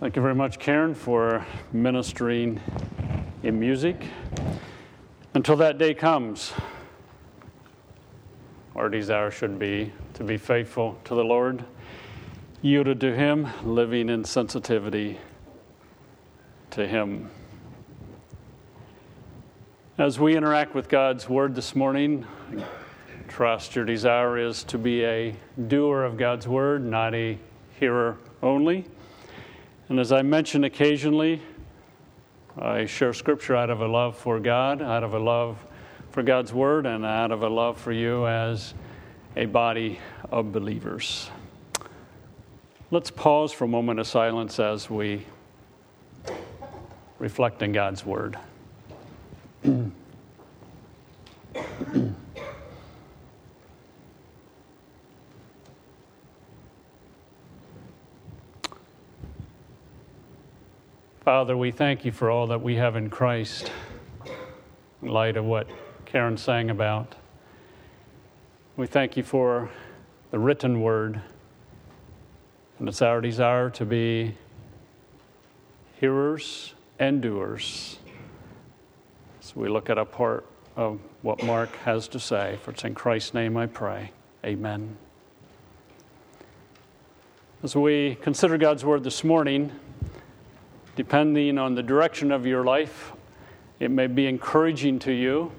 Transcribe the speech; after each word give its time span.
Thank 0.00 0.16
you 0.16 0.22
very 0.22 0.34
much, 0.34 0.58
Karen, 0.58 0.92
for 0.92 1.46
ministering 1.72 2.60
in 3.44 3.60
music. 3.60 4.04
Until 5.34 5.54
that 5.56 5.78
day 5.78 5.94
comes, 5.94 6.52
our 8.74 8.88
desire 8.88 9.30
should 9.30 9.56
be 9.56 9.92
to 10.14 10.24
be 10.24 10.36
faithful 10.36 10.98
to 11.04 11.14
the 11.14 11.22
Lord, 11.22 11.64
yielded 12.60 13.00
to 13.02 13.14
Him, 13.14 13.46
living 13.62 14.08
in 14.08 14.24
sensitivity 14.24 15.20
to 16.72 16.88
Him. 16.88 17.30
As 19.96 20.18
we 20.18 20.36
interact 20.36 20.74
with 20.74 20.88
God's 20.88 21.28
Word 21.28 21.54
this 21.54 21.76
morning, 21.76 22.26
trust 23.28 23.76
your 23.76 23.84
desire 23.84 24.38
is 24.38 24.64
to 24.64 24.76
be 24.76 25.04
a 25.04 25.36
doer 25.68 26.02
of 26.02 26.16
God's 26.16 26.48
Word, 26.48 26.84
not 26.84 27.14
a 27.14 27.38
hearer 27.78 28.18
only. 28.42 28.86
And 29.88 30.00
as 30.00 30.12
I 30.12 30.22
mentioned 30.22 30.64
occasionally, 30.64 31.42
I 32.58 32.86
share 32.86 33.12
Scripture 33.12 33.54
out 33.54 33.68
of 33.68 33.82
a 33.82 33.86
love 33.86 34.16
for 34.16 34.40
God, 34.40 34.80
out 34.80 35.04
of 35.04 35.12
a 35.12 35.18
love 35.18 35.58
for 36.10 36.22
God's 36.22 36.54
Word, 36.54 36.86
and 36.86 37.04
out 37.04 37.32
of 37.32 37.42
a 37.42 37.48
love 37.48 37.78
for 37.78 37.92
you 37.92 38.26
as 38.26 38.72
a 39.36 39.44
body 39.44 39.98
of 40.30 40.52
believers. 40.52 41.28
Let's 42.90 43.10
pause 43.10 43.52
for 43.52 43.64
a 43.64 43.68
moment 43.68 44.00
of 44.00 44.06
silence 44.06 44.58
as 44.58 44.88
we 44.88 45.26
reflect 47.18 47.62
on 47.62 47.72
God's 47.72 48.06
Word. 48.06 48.38
Father, 61.24 61.56
we 61.56 61.70
thank 61.70 62.04
you 62.04 62.12
for 62.12 62.30
all 62.30 62.48
that 62.48 62.60
we 62.60 62.74
have 62.74 62.96
in 62.96 63.08
Christ 63.08 63.72
in 65.00 65.08
light 65.08 65.38
of 65.38 65.46
what 65.46 65.66
Karen 66.04 66.36
sang 66.36 66.68
about. 66.68 67.14
We 68.76 68.86
thank 68.86 69.16
you 69.16 69.22
for 69.22 69.70
the 70.32 70.38
written 70.38 70.82
word, 70.82 71.22
and 72.78 72.86
it's 72.86 73.00
our 73.00 73.22
desire 73.22 73.70
to 73.70 73.86
be 73.86 74.36
hearers 75.98 76.74
and 76.98 77.22
doers. 77.22 77.96
So 79.40 79.54
we 79.56 79.70
look 79.70 79.88
at 79.88 79.96
a 79.96 80.04
part 80.04 80.44
of 80.76 81.00
what 81.22 81.42
Mark 81.42 81.74
has 81.86 82.06
to 82.08 82.20
say. 82.20 82.58
For 82.62 82.72
it's 82.72 82.84
in 82.84 82.94
Christ's 82.94 83.32
name 83.32 83.56
I 83.56 83.64
pray. 83.64 84.10
Amen. 84.44 84.98
As 87.62 87.74
we 87.74 88.18
consider 88.20 88.58
God's 88.58 88.84
word 88.84 89.04
this 89.04 89.24
morning, 89.24 89.72
depending 90.96 91.58
on 91.58 91.74
the 91.74 91.82
direction 91.82 92.30
of 92.30 92.46
your 92.46 92.64
life, 92.64 93.12
it 93.80 93.90
may 93.90 94.06
be 94.06 94.26
encouraging 94.26 94.98
to 95.00 95.12
you, 95.12 95.50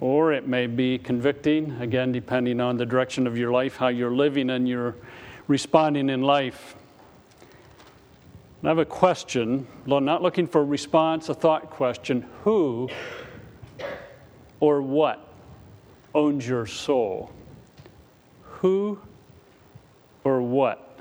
or 0.00 0.32
it 0.32 0.48
may 0.48 0.66
be 0.66 0.98
convicting, 0.98 1.70
again, 1.80 2.10
depending 2.10 2.60
on 2.60 2.76
the 2.76 2.86
direction 2.86 3.26
of 3.26 3.36
your 3.38 3.52
life, 3.52 3.76
how 3.76 3.88
you're 3.88 4.10
living 4.10 4.50
and 4.50 4.68
you're 4.68 4.96
responding 5.46 6.08
in 6.08 6.22
life. 6.22 6.74
I 8.64 8.68
have 8.68 8.78
a 8.78 8.84
question, 8.84 9.66
not 9.86 10.22
looking 10.22 10.46
for 10.46 10.60
a 10.60 10.64
response, 10.64 11.28
a 11.28 11.34
thought 11.34 11.68
question. 11.68 12.24
Who 12.44 12.88
or 14.60 14.80
what 14.80 15.28
owns 16.14 16.46
your 16.46 16.66
soul? 16.66 17.32
Who 18.42 19.00
or 20.22 20.40
what 20.40 20.98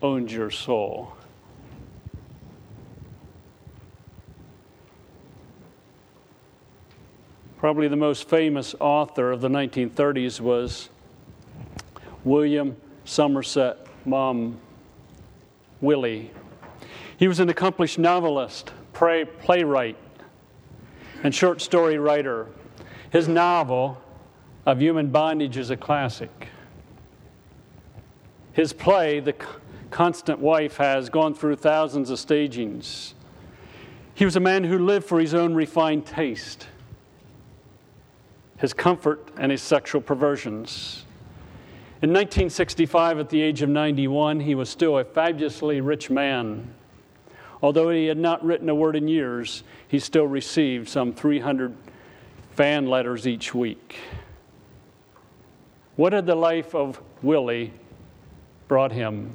owns 0.00 0.32
your 0.32 0.50
soul? 0.50 1.12
Probably 7.58 7.88
the 7.88 7.96
most 7.96 8.28
famous 8.28 8.76
author 8.78 9.32
of 9.32 9.40
the 9.40 9.48
1930s 9.48 10.40
was 10.40 10.90
William 12.22 12.76
Somerset 13.04 13.84
Maugham, 14.04 14.60
Willie. 15.80 16.30
He 17.16 17.26
was 17.26 17.40
an 17.40 17.48
accomplished 17.48 17.98
novelist, 17.98 18.70
play, 18.92 19.24
playwright, 19.24 19.96
and 21.24 21.34
short 21.34 21.60
story 21.60 21.98
writer. 21.98 22.46
His 23.10 23.26
novel, 23.26 24.00
Of 24.64 24.80
Human 24.80 25.08
Bondage, 25.08 25.56
is 25.56 25.70
a 25.70 25.76
classic. 25.76 26.50
His 28.52 28.72
play, 28.72 29.18
The 29.18 29.34
Constant 29.90 30.38
Wife, 30.38 30.76
has 30.76 31.10
gone 31.10 31.34
through 31.34 31.56
thousands 31.56 32.10
of 32.10 32.20
stagings. 32.20 33.14
He 34.14 34.24
was 34.24 34.36
a 34.36 34.40
man 34.40 34.62
who 34.62 34.78
lived 34.78 35.06
for 35.06 35.18
his 35.18 35.34
own 35.34 35.54
refined 35.54 36.06
taste 36.06 36.68
his 38.58 38.72
comfort, 38.74 39.28
and 39.36 39.52
his 39.52 39.62
sexual 39.62 40.00
perversions. 40.00 41.04
In 42.02 42.10
1965, 42.10 43.18
at 43.18 43.28
the 43.30 43.40
age 43.40 43.62
of 43.62 43.68
91, 43.68 44.40
he 44.40 44.54
was 44.54 44.68
still 44.68 44.98
a 44.98 45.04
fabulously 45.04 45.80
rich 45.80 46.10
man. 46.10 46.74
Although 47.62 47.90
he 47.90 48.06
had 48.06 48.18
not 48.18 48.44
written 48.44 48.68
a 48.68 48.74
word 48.74 48.94
in 48.94 49.08
years, 49.08 49.62
he 49.88 49.98
still 49.98 50.26
received 50.26 50.88
some 50.88 51.12
300 51.12 51.74
fan 52.52 52.86
letters 52.86 53.26
each 53.26 53.54
week. 53.54 53.96
What 55.96 56.12
had 56.12 56.26
the 56.26 56.36
life 56.36 56.74
of 56.74 57.00
Willie 57.22 57.72
brought 58.68 58.92
him? 58.92 59.32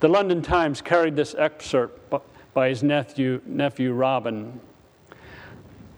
The 0.00 0.08
London 0.08 0.42
Times 0.42 0.82
carried 0.82 1.16
this 1.16 1.34
excerpt 1.34 2.14
by 2.52 2.68
his 2.68 2.82
nephew, 2.82 3.40
nephew 3.46 3.92
Robin. 3.92 4.60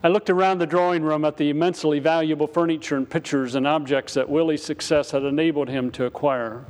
I 0.06 0.08
looked 0.08 0.30
around 0.30 0.58
the 0.58 0.68
drawing 0.68 1.02
room 1.02 1.24
at 1.24 1.36
the 1.36 1.50
immensely 1.50 1.98
valuable 1.98 2.46
furniture 2.46 2.96
and 2.96 3.10
pictures 3.10 3.56
and 3.56 3.66
objects 3.66 4.14
that 4.14 4.28
Willie's 4.28 4.62
success 4.62 5.10
had 5.10 5.24
enabled 5.24 5.68
him 5.68 5.90
to 5.90 6.04
acquire. 6.04 6.64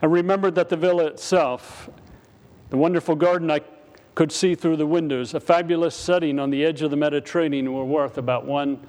I 0.00 0.06
remembered 0.06 0.54
that 0.54 0.68
the 0.68 0.76
villa 0.76 1.06
itself, 1.06 1.90
the 2.70 2.76
wonderful 2.76 3.16
garden 3.16 3.50
I 3.50 3.62
could 4.14 4.30
see 4.30 4.54
through 4.54 4.76
the 4.76 4.86
windows, 4.86 5.34
a 5.34 5.40
fabulous 5.40 5.96
setting 5.96 6.38
on 6.38 6.50
the 6.50 6.64
edge 6.64 6.80
of 6.80 6.92
the 6.92 6.96
Mediterranean, 6.96 7.72
were 7.72 7.84
worth 7.84 8.18
about 8.18 8.46
one 8.46 8.86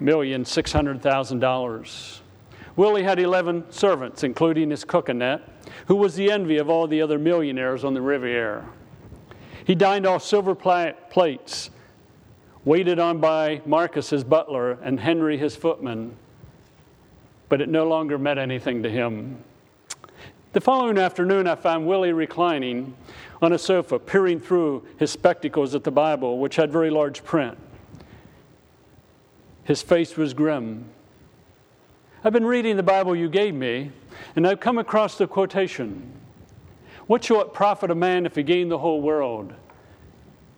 million 0.00 0.46
six 0.46 0.72
hundred 0.72 1.02
thousand 1.02 1.40
dollars. 1.40 2.22
Willie 2.76 3.02
had 3.02 3.18
11 3.18 3.70
servants, 3.70 4.24
including 4.24 4.70
his 4.70 4.84
cook 4.84 5.10
Annette, 5.10 5.42
who 5.84 5.96
was 5.96 6.14
the 6.14 6.30
envy 6.30 6.56
of 6.56 6.70
all 6.70 6.86
the 6.86 7.02
other 7.02 7.18
millionaires 7.18 7.84
on 7.84 7.92
the 7.92 8.00
Riviera. 8.00 8.64
He 9.68 9.74
dined 9.74 10.06
off 10.06 10.24
silver 10.24 10.54
plates, 10.54 11.68
waited 12.64 12.98
on 12.98 13.20
by 13.20 13.60
Marcus, 13.66 14.08
his 14.08 14.24
butler, 14.24 14.78
and 14.82 14.98
Henry, 14.98 15.36
his 15.36 15.56
footman, 15.56 16.16
but 17.50 17.60
it 17.60 17.68
no 17.68 17.86
longer 17.86 18.16
meant 18.16 18.38
anything 18.38 18.82
to 18.82 18.88
him. 18.88 19.44
The 20.54 20.62
following 20.62 20.96
afternoon, 20.96 21.46
I 21.46 21.54
found 21.54 21.86
Willie 21.86 22.14
reclining 22.14 22.96
on 23.42 23.52
a 23.52 23.58
sofa, 23.58 23.98
peering 23.98 24.40
through 24.40 24.86
his 24.96 25.10
spectacles 25.10 25.74
at 25.74 25.84
the 25.84 25.90
Bible, 25.90 26.38
which 26.38 26.56
had 26.56 26.72
very 26.72 26.88
large 26.88 27.22
print. 27.22 27.58
His 29.64 29.82
face 29.82 30.16
was 30.16 30.32
grim. 30.32 30.86
I've 32.24 32.32
been 32.32 32.46
reading 32.46 32.78
the 32.78 32.82
Bible 32.82 33.14
you 33.14 33.28
gave 33.28 33.54
me, 33.54 33.92
and 34.34 34.46
I've 34.46 34.60
come 34.60 34.78
across 34.78 35.18
the 35.18 35.26
quotation 35.26 36.10
what 37.08 37.24
shall 37.24 37.40
it 37.40 37.52
profit 37.52 37.90
a 37.90 37.94
man 37.94 38.26
if 38.26 38.36
he 38.36 38.42
gain 38.42 38.68
the 38.68 38.78
whole 38.78 39.00
world 39.00 39.52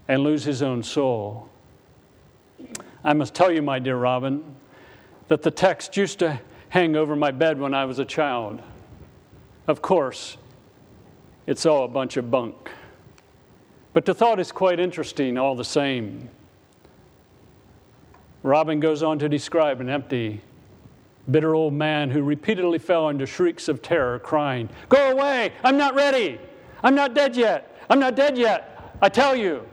and 0.09 0.23
lose 0.23 0.45
his 0.45 0.63
own 0.63 0.83
soul? 0.83 1.49
I 3.03 3.15
must 3.15 3.35
tell 3.35 3.51
you, 3.51 3.63
my 3.63 3.79
dear 3.79 3.97
Robin, 3.97 4.45
that 5.29 5.43
the 5.43 5.51
text 5.51 5.97
used 5.97 6.19
to 6.19 6.41
hang 6.69 6.97
over 6.97 7.15
my 7.17 7.31
bed 7.31 7.59
when 7.59 7.73
I 7.73 7.85
was 7.85 8.01
a 8.01 8.05
child. 8.05 8.61
Of 9.69 9.81
course, 9.81 10.37
it's 11.47 11.65
all 11.65 11.85
a 11.85 11.89
bunch 11.89 12.17
of 12.17 12.31
bunk. 12.31 12.71
But 13.93 14.05
the 14.05 14.15
thought 14.15 14.41
is 14.41 14.51
quite 14.51 14.81
interesting 14.81 15.39
all 15.39 15.55
the 15.55 15.65
same. 15.65 16.29
Robin 18.43 18.81
goes 18.81 19.03
on 19.05 19.21
to 19.21 19.29
describe 19.29 19.81
an 19.81 19.89
empty, 19.89 20.41
bitter 21.31 21.55
old 21.55 21.75
man 21.75 22.11
who 22.11 22.23
repeatedly 22.23 22.79
fell 22.79 23.09
into 23.09 23.27
shrieks 23.27 23.69
of 23.69 23.83
terror, 23.83 24.19
crying, 24.19 24.69
Go 24.89 25.11
away! 25.11 25.53
I'm 25.63 25.77
not 25.77 25.95
ready! 25.95 26.41
I'm 26.83 26.95
not 26.95 27.15
dead 27.15 27.37
yet! 27.37 27.77
I'm 27.89 28.01
not 28.01 28.17
dead 28.17 28.39
yet! 28.39 28.97
I 29.03 29.09
tell 29.09 29.35
you! 29.35 29.67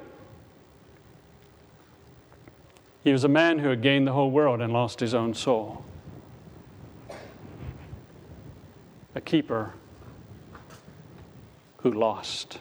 He 3.04 3.12
was 3.14 3.24
a 3.24 3.30
man 3.30 3.60
who 3.60 3.70
had 3.70 3.82
gained 3.82 4.06
the 4.06 4.12
whole 4.12 4.32
world 4.32 4.62
and 4.62 4.74
lost 4.74 5.00
his 5.00 5.14
own 5.14 5.34
soul. 5.34 5.86
A 9.16 9.22
keeper 9.22 9.74
who 11.78 11.92
lost. 11.92 12.60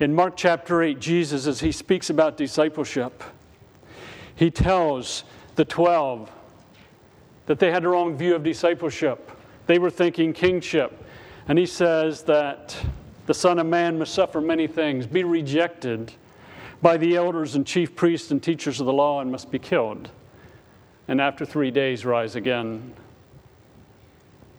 In 0.00 0.14
Mark 0.14 0.36
chapter 0.36 0.82
8, 0.82 0.98
Jesus, 0.98 1.46
as 1.46 1.60
he 1.60 1.70
speaks 1.70 2.10
about 2.10 2.36
discipleship, 2.36 3.22
he 4.34 4.50
tells 4.50 5.22
the 5.54 5.64
12 5.64 6.30
that 7.46 7.58
they 7.58 7.70
had 7.70 7.82
the 7.82 7.88
wrong 7.88 8.16
view 8.16 8.34
of 8.34 8.42
discipleship. 8.42 9.30
They 9.66 9.78
were 9.78 9.90
thinking 9.90 10.32
kingship, 10.32 11.04
And 11.48 11.58
he 11.58 11.66
says 11.66 12.22
that 12.22 12.76
the 13.26 13.34
Son 13.34 13.58
of 13.58 13.66
Man 13.66 13.98
must 13.98 14.14
suffer 14.14 14.40
many 14.40 14.66
things, 14.66 15.06
be 15.06 15.24
rejected 15.24 16.12
by 16.82 16.96
the 16.96 17.16
elders 17.16 17.54
and 17.54 17.66
chief 17.66 17.96
priests 17.96 18.30
and 18.30 18.42
teachers 18.42 18.80
of 18.80 18.86
the 18.86 18.92
law, 18.92 19.20
and 19.20 19.32
must 19.32 19.50
be 19.50 19.58
killed. 19.58 20.10
And 21.08 21.20
after 21.20 21.44
three 21.44 21.70
days, 21.70 22.04
rise 22.04 22.36
again. 22.36 22.92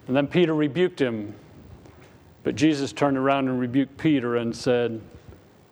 And 0.07 0.15
then 0.15 0.27
Peter 0.27 0.53
rebuked 0.53 0.99
him. 0.99 1.35
But 2.43 2.55
Jesus 2.55 2.93
turned 2.93 3.17
around 3.17 3.47
and 3.47 3.59
rebuked 3.59 3.97
Peter 3.97 4.35
and 4.35 4.55
said, 4.55 5.01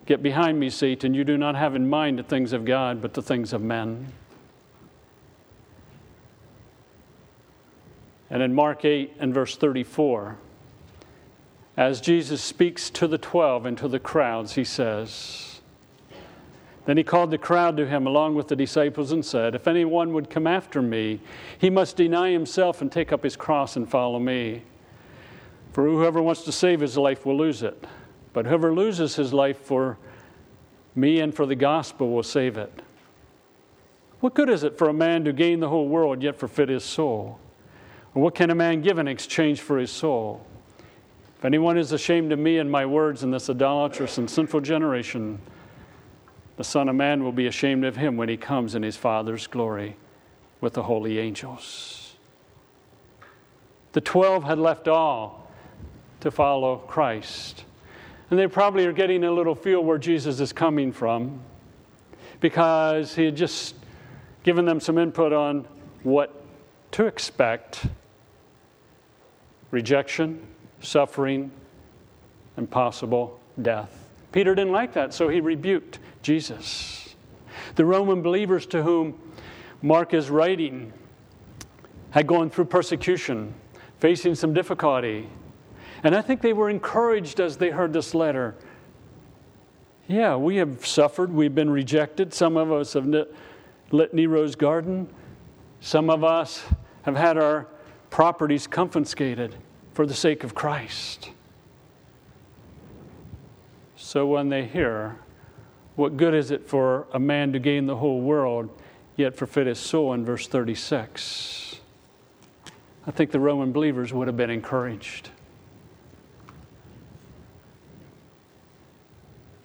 Get 0.05 0.21
behind 0.21 0.59
me, 0.59 0.69
Satan. 0.69 1.13
You 1.13 1.23
do 1.23 1.37
not 1.37 1.55
have 1.55 1.75
in 1.75 1.89
mind 1.89 2.19
the 2.19 2.23
things 2.23 2.51
of 2.51 2.65
God, 2.65 3.01
but 3.01 3.13
the 3.13 3.21
things 3.21 3.53
of 3.53 3.61
men. 3.61 4.11
And 8.33 8.41
in 8.41 8.51
Mark 8.51 8.83
8 8.83 9.17
and 9.19 9.31
verse 9.31 9.55
34, 9.55 10.37
as 11.77 12.01
Jesus 12.01 12.41
speaks 12.41 12.89
to 12.89 13.07
the 13.07 13.19
twelve 13.19 13.67
and 13.67 13.77
to 13.77 13.87
the 13.87 13.99
crowds, 13.99 14.53
he 14.53 14.63
says, 14.63 15.61
Then 16.87 16.97
he 16.97 17.03
called 17.03 17.29
the 17.29 17.37
crowd 17.37 17.77
to 17.77 17.85
him 17.85 18.07
along 18.07 18.33
with 18.33 18.47
the 18.47 18.55
disciples 18.55 19.11
and 19.11 19.23
said, 19.23 19.53
If 19.53 19.67
anyone 19.67 20.13
would 20.13 20.31
come 20.31 20.47
after 20.47 20.81
me, 20.81 21.19
he 21.59 21.69
must 21.69 21.95
deny 21.95 22.31
himself 22.31 22.81
and 22.81 22.91
take 22.91 23.13
up 23.13 23.23
his 23.23 23.35
cross 23.35 23.75
and 23.75 23.87
follow 23.87 24.17
me. 24.17 24.63
For 25.71 25.83
whoever 25.83 26.19
wants 26.19 26.41
to 26.45 26.51
save 26.51 26.79
his 26.79 26.97
life 26.97 27.27
will 27.27 27.37
lose 27.37 27.61
it, 27.61 27.85
but 28.33 28.47
whoever 28.47 28.73
loses 28.73 29.15
his 29.15 29.31
life 29.31 29.59
for 29.59 29.99
me 30.95 31.19
and 31.19 31.35
for 31.35 31.45
the 31.45 31.53
gospel 31.53 32.09
will 32.09 32.23
save 32.23 32.57
it. 32.57 32.81
What 34.21 34.33
good 34.33 34.49
is 34.49 34.63
it 34.63 34.75
for 34.75 34.89
a 34.89 34.93
man 34.93 35.23
to 35.25 35.33
gain 35.33 35.59
the 35.59 35.69
whole 35.69 35.87
world 35.87 36.23
yet 36.23 36.39
forfeit 36.39 36.69
his 36.69 36.83
soul? 36.83 37.37
What 38.13 38.35
can 38.35 38.51
a 38.51 38.55
man 38.55 38.81
give 38.81 38.99
in 38.99 39.07
exchange 39.07 39.61
for 39.61 39.79
his 39.79 39.91
soul? 39.91 40.45
If 41.39 41.45
anyone 41.45 41.77
is 41.77 41.91
ashamed 41.91 42.31
of 42.31 42.39
me 42.39 42.59
and 42.59 42.71
my 42.71 42.85
words 42.85 43.23
in 43.23 43.31
this 43.31 43.49
idolatrous 43.49 44.17
and 44.19 44.29
sinful 44.29 44.61
generation, 44.61 45.41
the 46.55 46.63
Son 46.63 46.87
of 46.87 46.95
Man 46.95 47.23
will 47.23 47.31
be 47.31 47.47
ashamed 47.47 47.83
of 47.83 47.95
him 47.95 48.15
when 48.15 48.29
he 48.29 48.37
comes 48.37 48.75
in 48.75 48.83
his 48.83 48.95
Father's 48.95 49.47
glory 49.47 49.97
with 50.61 50.73
the 50.73 50.83
holy 50.83 51.17
angels. 51.17 52.15
The 53.93 54.01
twelve 54.01 54.43
had 54.43 54.59
left 54.59 54.87
all 54.87 55.51
to 56.19 56.29
follow 56.29 56.77
Christ. 56.77 57.65
And 58.29 58.39
they 58.39 58.47
probably 58.47 58.85
are 58.85 58.93
getting 58.93 59.23
a 59.23 59.31
little 59.31 59.55
feel 59.55 59.83
where 59.83 59.97
Jesus 59.97 60.39
is 60.39 60.53
coming 60.53 60.91
from 60.91 61.41
because 62.39 63.15
he 63.15 63.25
had 63.25 63.35
just 63.35 63.75
given 64.43 64.65
them 64.65 64.79
some 64.79 64.97
input 64.97 65.33
on 65.33 65.67
what 66.03 66.43
to 66.91 67.05
expect 67.05 67.87
rejection, 69.73 70.39
suffering, 70.81 71.51
and 72.57 72.69
possible 72.69 73.39
death. 73.59 74.07
Peter 74.31 74.53
didn't 74.53 74.71
like 74.71 74.93
that, 74.93 75.13
so 75.13 75.27
he 75.29 75.41
rebuked 75.41 75.97
Jesus. 76.21 77.15
The 77.75 77.83
Roman 77.83 78.21
believers 78.21 78.67
to 78.67 78.83
whom 78.83 79.19
Mark 79.81 80.13
is 80.13 80.29
writing 80.29 80.93
had 82.11 82.27
gone 82.27 82.51
through 82.51 82.65
persecution, 82.65 83.55
facing 83.97 84.35
some 84.35 84.53
difficulty. 84.53 85.27
And 86.03 86.15
I 86.15 86.21
think 86.21 86.41
they 86.41 86.53
were 86.53 86.69
encouraged 86.69 87.39
as 87.39 87.57
they 87.57 87.71
heard 87.71 87.93
this 87.93 88.13
letter. 88.13 88.53
Yeah, 90.07 90.35
we 90.35 90.57
have 90.57 90.85
suffered, 90.85 91.33
we've 91.33 91.55
been 91.55 91.71
rejected. 91.71 92.31
Some 92.31 92.57
of 92.57 92.71
us 92.71 92.93
have 92.93 93.07
lit 93.89 94.13
Nero's 94.13 94.55
garden, 94.55 95.09
some 95.79 96.11
of 96.11 96.23
us 96.23 96.63
have 97.03 97.15
had 97.15 97.39
our 97.39 97.67
properties 98.13 98.67
confiscated 98.67 99.55
for 99.95 100.05
the 100.05 100.13
sake 100.13 100.43
of 100.43 100.53
Christ. 100.53 101.31
So 103.95 104.27
when 104.27 104.49
they 104.49 104.65
hear, 104.65 105.17
what 105.95 106.15
good 106.15 106.35
is 106.35 106.51
it 106.51 106.69
for 106.69 107.07
a 107.11 107.17
man 107.17 107.51
to 107.53 107.59
gain 107.59 107.87
the 107.87 107.95
whole 107.95 108.21
world, 108.21 108.69
yet 109.17 109.35
forfeit 109.35 109.65
his 109.65 109.79
soul 109.79 110.13
in 110.13 110.23
verse 110.23 110.45
36? 110.45 111.79
I 113.07 113.09
think 113.09 113.31
the 113.31 113.39
Roman 113.39 113.71
believers 113.71 114.13
would 114.13 114.27
have 114.27 114.37
been 114.37 114.51
encouraged. 114.51 115.31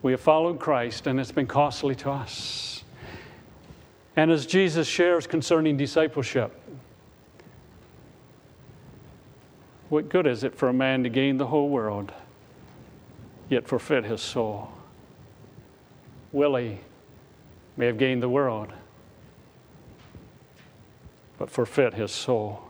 We 0.00 0.12
have 0.12 0.22
followed 0.22 0.58
Christ, 0.58 1.06
and 1.06 1.20
it's 1.20 1.32
been 1.32 1.46
costly 1.46 1.94
to 1.96 2.10
us. 2.12 2.82
And 4.16 4.30
as 4.30 4.46
Jesus 4.46 4.88
shares 4.88 5.26
concerning 5.26 5.76
discipleship, 5.76 6.58
What 9.88 10.10
good 10.10 10.26
is 10.26 10.44
it 10.44 10.54
for 10.54 10.68
a 10.68 10.72
man 10.72 11.02
to 11.04 11.08
gain 11.08 11.38
the 11.38 11.46
whole 11.46 11.70
world, 11.70 12.12
yet 13.48 13.66
forfeit 13.66 14.04
his 14.04 14.20
soul? 14.20 14.70
Willie 16.30 16.80
may 17.76 17.86
have 17.86 17.96
gained 17.96 18.22
the 18.22 18.28
world, 18.28 18.72
but 21.38 21.48
forfeit 21.48 21.94
his 21.94 22.12
soul. 22.12 22.64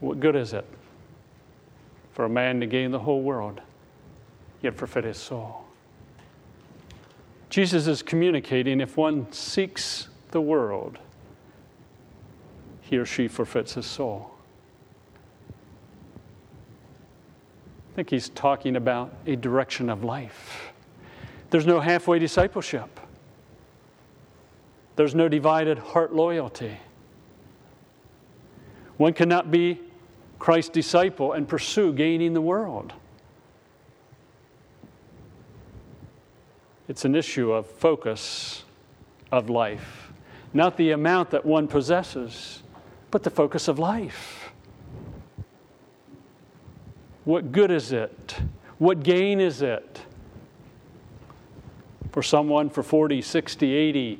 What 0.00 0.20
good 0.20 0.36
is 0.36 0.54
it 0.54 0.66
for 2.12 2.24
a 2.24 2.28
man 2.28 2.60
to 2.60 2.66
gain 2.66 2.92
the 2.92 3.00
whole 3.00 3.20
world, 3.20 3.60
yet 4.62 4.74
forfeit 4.74 5.04
his 5.04 5.18
soul? 5.18 5.64
Jesus 7.50 7.86
is 7.86 8.02
communicating 8.02 8.80
if 8.80 8.96
one 8.96 9.30
seeks 9.32 10.08
the 10.30 10.40
world, 10.40 10.98
he 12.84 12.98
or 12.98 13.06
she 13.06 13.28
forfeits 13.28 13.74
his 13.74 13.86
soul. 13.86 14.30
I 17.92 17.96
think 17.96 18.10
he's 18.10 18.28
talking 18.30 18.76
about 18.76 19.14
a 19.26 19.36
direction 19.36 19.88
of 19.88 20.04
life. 20.04 20.72
There's 21.50 21.66
no 21.66 21.80
halfway 21.80 22.18
discipleship. 22.18 23.00
There's 24.96 25.14
no 25.14 25.28
divided 25.28 25.78
heart 25.78 26.14
loyalty. 26.14 26.76
One 28.96 29.12
cannot 29.12 29.50
be 29.50 29.80
Christ's 30.38 30.70
disciple 30.70 31.32
and 31.32 31.48
pursue 31.48 31.92
gaining 31.92 32.34
the 32.34 32.40
world. 32.40 32.92
It's 36.86 37.04
an 37.04 37.14
issue 37.14 37.50
of 37.52 37.66
focus 37.66 38.64
of 39.32 39.48
life, 39.48 40.12
not 40.52 40.76
the 40.76 40.90
amount 40.90 41.30
that 41.30 41.46
one 41.46 41.66
possesses, 41.66 42.62
but 43.14 43.22
the 43.22 43.30
focus 43.30 43.68
of 43.68 43.78
life. 43.78 44.50
What 47.24 47.52
good 47.52 47.70
is 47.70 47.92
it? 47.92 48.34
What 48.78 49.04
gain 49.04 49.38
is 49.38 49.62
it 49.62 50.00
for 52.10 52.24
someone 52.24 52.68
for 52.68 52.82
40, 52.82 53.22
60, 53.22 53.72
80, 53.72 54.18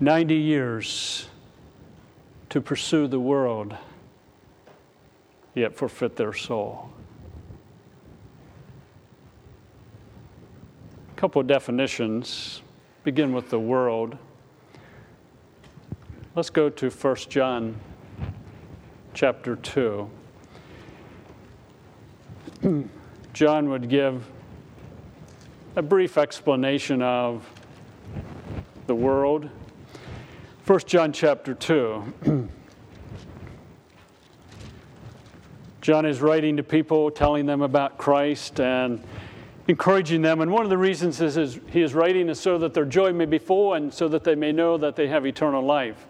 90 0.00 0.34
years 0.34 1.28
to 2.50 2.60
pursue 2.60 3.06
the 3.06 3.18
world, 3.18 3.74
yet 5.54 5.74
forfeit 5.74 6.16
their 6.16 6.34
soul? 6.34 6.90
A 11.12 11.18
couple 11.18 11.40
of 11.40 11.46
definitions. 11.46 12.60
Begin 13.04 13.32
with 13.32 13.48
the 13.48 13.58
world. 13.58 14.18
Let's 16.34 16.50
go 16.50 16.68
to 16.68 16.90
1 16.90 17.16
John 17.30 17.80
chapter 19.18 19.56
2. 19.56 20.08
John 23.32 23.68
would 23.68 23.88
give 23.88 24.24
a 25.74 25.82
brief 25.82 26.16
explanation 26.16 27.02
of 27.02 27.44
the 28.86 28.94
world. 28.94 29.50
1 30.68 30.78
John 30.86 31.12
chapter 31.12 31.52
2. 31.52 32.48
John 35.80 36.06
is 36.06 36.20
writing 36.20 36.56
to 36.56 36.62
people, 36.62 37.10
telling 37.10 37.44
them 37.44 37.62
about 37.62 37.98
Christ 37.98 38.60
and 38.60 39.02
encouraging 39.66 40.22
them. 40.22 40.42
And 40.42 40.52
one 40.52 40.62
of 40.62 40.70
the 40.70 40.78
reasons 40.78 41.20
is, 41.20 41.36
is 41.36 41.58
he 41.70 41.82
is 41.82 41.92
writing 41.92 42.28
is 42.28 42.38
so 42.38 42.56
that 42.58 42.72
their 42.72 42.84
joy 42.84 43.12
may 43.12 43.26
be 43.26 43.38
full 43.38 43.74
and 43.74 43.92
so 43.92 44.06
that 44.06 44.22
they 44.22 44.36
may 44.36 44.52
know 44.52 44.78
that 44.78 44.94
they 44.94 45.08
have 45.08 45.26
eternal 45.26 45.64
life. 45.64 46.06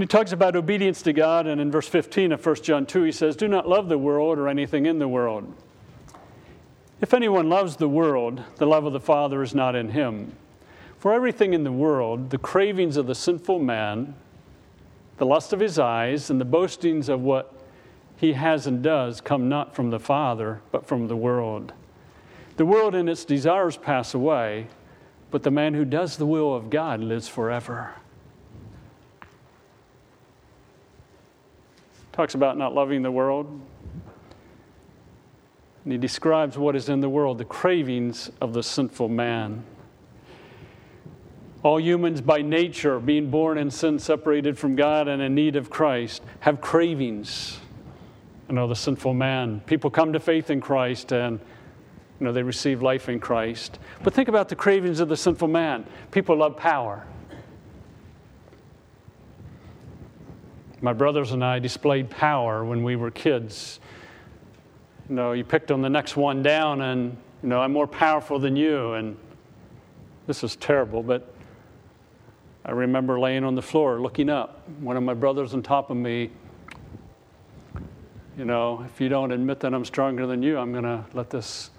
He 0.00 0.06
talks 0.06 0.32
about 0.32 0.56
obedience 0.56 1.02
to 1.02 1.12
God, 1.12 1.46
and 1.46 1.60
in 1.60 1.70
verse 1.70 1.86
15 1.86 2.32
of 2.32 2.44
1 2.44 2.56
John 2.56 2.86
2, 2.86 3.02
he 3.02 3.12
says, 3.12 3.36
Do 3.36 3.48
not 3.48 3.68
love 3.68 3.88
the 3.88 3.98
world 3.98 4.38
or 4.38 4.48
anything 4.48 4.86
in 4.86 4.98
the 4.98 5.08
world. 5.08 5.52
If 7.00 7.12
anyone 7.12 7.48
loves 7.48 7.76
the 7.76 7.88
world, 7.88 8.42
the 8.56 8.66
love 8.66 8.86
of 8.86 8.92
the 8.92 9.00
Father 9.00 9.42
is 9.42 9.54
not 9.54 9.74
in 9.74 9.90
him. 9.90 10.32
For 10.98 11.12
everything 11.12 11.54
in 11.54 11.64
the 11.64 11.72
world, 11.72 12.30
the 12.30 12.38
cravings 12.38 12.96
of 12.96 13.06
the 13.06 13.14
sinful 13.14 13.58
man, 13.58 14.14
the 15.18 15.26
lust 15.26 15.52
of 15.52 15.60
his 15.60 15.78
eyes, 15.78 16.30
and 16.30 16.40
the 16.40 16.44
boastings 16.44 17.08
of 17.08 17.20
what 17.20 17.54
he 18.16 18.34
has 18.34 18.66
and 18.66 18.82
does 18.82 19.20
come 19.20 19.48
not 19.48 19.74
from 19.74 19.90
the 19.90 20.00
Father, 20.00 20.60
but 20.70 20.86
from 20.86 21.08
the 21.08 21.16
world. 21.16 21.72
The 22.56 22.66
world 22.66 22.94
and 22.94 23.08
its 23.08 23.24
desires 23.24 23.76
pass 23.76 24.14
away, 24.14 24.66
but 25.30 25.42
the 25.42 25.50
man 25.50 25.74
who 25.74 25.84
does 25.84 26.16
the 26.16 26.26
will 26.26 26.54
of 26.54 26.70
God 26.70 27.00
lives 27.00 27.28
forever. 27.28 27.94
Talks 32.20 32.34
about 32.34 32.58
not 32.58 32.74
loving 32.74 33.00
the 33.00 33.10
world. 33.10 33.46
And 35.84 35.90
he 35.90 35.96
describes 35.96 36.58
what 36.58 36.76
is 36.76 36.90
in 36.90 37.00
the 37.00 37.08
world, 37.08 37.38
the 37.38 37.46
cravings 37.46 38.30
of 38.42 38.52
the 38.52 38.62
sinful 38.62 39.08
man. 39.08 39.64
All 41.62 41.80
humans, 41.80 42.20
by 42.20 42.42
nature, 42.42 43.00
being 43.00 43.30
born 43.30 43.56
in 43.56 43.70
sin, 43.70 43.98
separated 43.98 44.58
from 44.58 44.76
God 44.76 45.08
and 45.08 45.22
in 45.22 45.34
need 45.34 45.56
of 45.56 45.70
Christ, 45.70 46.22
have 46.40 46.60
cravings. 46.60 47.58
You 48.50 48.54
know, 48.54 48.68
the 48.68 48.76
sinful 48.76 49.14
man. 49.14 49.62
People 49.64 49.88
come 49.88 50.12
to 50.12 50.20
faith 50.20 50.50
in 50.50 50.60
Christ 50.60 51.14
and 51.14 51.40
you 52.18 52.26
know, 52.26 52.32
they 52.32 52.42
receive 52.42 52.82
life 52.82 53.08
in 53.08 53.18
Christ. 53.18 53.78
But 54.02 54.12
think 54.12 54.28
about 54.28 54.50
the 54.50 54.56
cravings 54.56 55.00
of 55.00 55.08
the 55.08 55.16
sinful 55.16 55.48
man. 55.48 55.86
People 56.10 56.36
love 56.36 56.58
power. 56.58 57.06
My 60.82 60.92
brothers 60.94 61.32
and 61.32 61.44
I 61.44 61.58
displayed 61.58 62.08
power 62.08 62.64
when 62.64 62.82
we 62.82 62.96
were 62.96 63.10
kids. 63.10 63.80
You 65.08 65.14
know, 65.14 65.32
you 65.32 65.44
picked 65.44 65.70
on 65.70 65.82
the 65.82 65.90
next 65.90 66.16
one 66.16 66.42
down, 66.42 66.80
and, 66.80 67.16
you 67.42 67.48
know, 67.50 67.60
I'm 67.60 67.72
more 67.72 67.86
powerful 67.86 68.38
than 68.38 68.56
you. 68.56 68.94
And 68.94 69.16
this 70.26 70.42
is 70.42 70.56
terrible, 70.56 71.02
but 71.02 71.34
I 72.64 72.70
remember 72.70 73.20
laying 73.20 73.44
on 73.44 73.54
the 73.54 73.62
floor 73.62 74.00
looking 74.00 74.30
up. 74.30 74.68
One 74.80 74.96
of 74.96 75.02
my 75.02 75.14
brothers 75.14 75.52
on 75.52 75.62
top 75.62 75.90
of 75.90 75.96
me, 75.98 76.30
you 78.38 78.44
know, 78.46 78.82
if 78.86 79.00
you 79.00 79.10
don't 79.10 79.32
admit 79.32 79.60
that 79.60 79.74
I'm 79.74 79.84
stronger 79.84 80.26
than 80.26 80.42
you, 80.42 80.56
I'm 80.56 80.72
going 80.72 80.84
to 80.84 81.04
let 81.12 81.28
this 81.28 81.70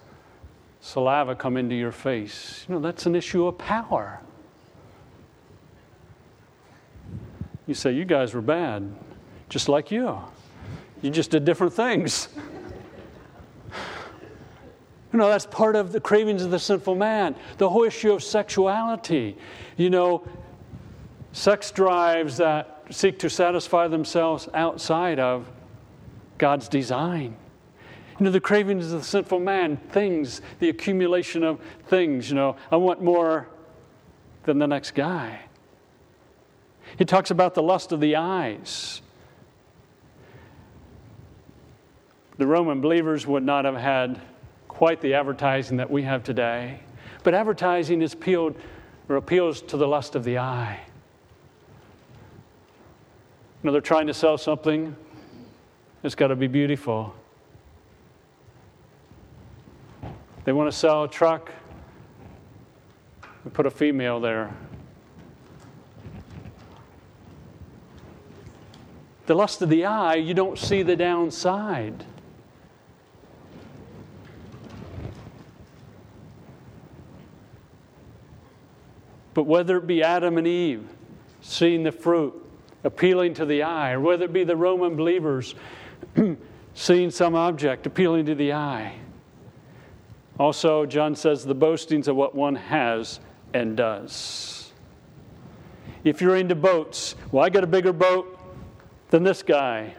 saliva 0.81 1.35
come 1.35 1.57
into 1.57 1.75
your 1.75 1.91
face. 1.91 2.65
You 2.67 2.75
know, 2.75 2.81
that's 2.81 3.07
an 3.07 3.15
issue 3.15 3.47
of 3.47 3.57
power. 3.57 4.21
You 7.71 7.75
say, 7.75 7.93
You 7.93 8.03
guys 8.03 8.33
were 8.33 8.41
bad, 8.41 8.93
just 9.47 9.69
like 9.69 9.91
you. 9.91 10.19
You 11.01 11.09
just 11.09 11.31
did 11.31 11.45
different 11.45 11.71
things. 11.71 12.27
You 15.13 15.19
know, 15.19 15.29
that's 15.29 15.45
part 15.45 15.77
of 15.77 15.93
the 15.93 16.01
cravings 16.01 16.43
of 16.43 16.51
the 16.51 16.59
sinful 16.59 16.95
man. 16.95 17.33
The 17.59 17.69
whole 17.69 17.85
issue 17.85 18.11
of 18.11 18.23
sexuality. 18.23 19.37
You 19.77 19.89
know, 19.89 20.27
sex 21.31 21.71
drives 21.71 22.35
that 22.37 22.83
seek 22.89 23.17
to 23.19 23.29
satisfy 23.29 23.87
themselves 23.87 24.49
outside 24.53 25.17
of 25.17 25.49
God's 26.37 26.67
design. 26.67 27.37
You 28.19 28.25
know, 28.25 28.31
the 28.31 28.41
cravings 28.41 28.91
of 28.91 28.99
the 28.99 29.05
sinful 29.05 29.39
man, 29.39 29.77
things, 29.77 30.41
the 30.59 30.67
accumulation 30.67 31.45
of 31.45 31.61
things. 31.87 32.29
You 32.29 32.35
know, 32.35 32.57
I 32.69 32.75
want 32.75 33.01
more 33.01 33.47
than 34.43 34.59
the 34.59 34.67
next 34.67 34.91
guy. 34.91 35.39
He 37.01 37.05
talks 37.05 37.31
about 37.31 37.55
the 37.55 37.63
lust 37.63 37.91
of 37.91 37.99
the 37.99 38.15
eyes. 38.15 39.01
The 42.37 42.45
Roman 42.45 42.79
believers 42.79 43.25
would 43.25 43.41
not 43.41 43.65
have 43.65 43.75
had 43.75 44.21
quite 44.67 45.01
the 45.01 45.15
advertising 45.15 45.77
that 45.77 45.89
we 45.89 46.03
have 46.03 46.23
today, 46.23 46.79
but 47.23 47.33
advertising 47.33 48.03
is 48.03 48.13
appealed 48.13 48.55
or 49.09 49.15
appeals 49.15 49.63
to 49.63 49.77
the 49.77 49.87
lust 49.87 50.13
of 50.13 50.23
the 50.23 50.37
eye. 50.37 50.79
You 53.63 53.67
know, 53.67 53.71
they're 53.71 53.81
trying 53.81 54.05
to 54.05 54.13
sell 54.13 54.37
something, 54.37 54.95
it's 56.03 56.13
got 56.13 56.27
to 56.27 56.35
be 56.35 56.45
beautiful. 56.45 57.15
They 60.43 60.53
want 60.53 60.71
to 60.71 60.77
sell 60.77 61.05
a 61.05 61.09
truck, 61.09 61.51
we 63.43 63.49
put 63.49 63.65
a 63.65 63.71
female 63.71 64.19
there. 64.19 64.55
The 69.31 69.35
lust 69.35 69.61
of 69.61 69.69
the 69.69 69.85
eye, 69.85 70.15
you 70.15 70.33
don't 70.33 70.59
see 70.59 70.83
the 70.83 70.97
downside. 70.97 72.03
But 79.33 79.43
whether 79.43 79.77
it 79.77 79.87
be 79.87 80.03
Adam 80.03 80.37
and 80.37 80.45
Eve 80.45 80.85
seeing 81.39 81.83
the 81.83 81.93
fruit, 81.93 82.33
appealing 82.83 83.35
to 83.35 83.45
the 83.45 83.63
eye, 83.63 83.93
or 83.93 84.01
whether 84.01 84.25
it 84.25 84.33
be 84.33 84.43
the 84.43 84.57
Roman 84.57 84.97
believers 84.97 85.55
seeing 86.73 87.09
some 87.09 87.33
object 87.33 87.87
appealing 87.87 88.25
to 88.25 88.35
the 88.35 88.51
eye. 88.51 88.95
Also, 90.41 90.85
John 90.85 91.15
says 91.15 91.45
the 91.45 91.55
boastings 91.55 92.09
of 92.09 92.17
what 92.17 92.35
one 92.35 92.55
has 92.55 93.21
and 93.53 93.77
does. 93.77 94.73
If 96.03 96.19
you're 96.19 96.35
into 96.35 96.55
boats, 96.55 97.15
well, 97.31 97.45
I 97.45 97.49
got 97.49 97.63
a 97.63 97.67
bigger 97.67 97.93
boat 97.93 98.39
than 99.11 99.23
this 99.23 99.43
guy 99.43 99.93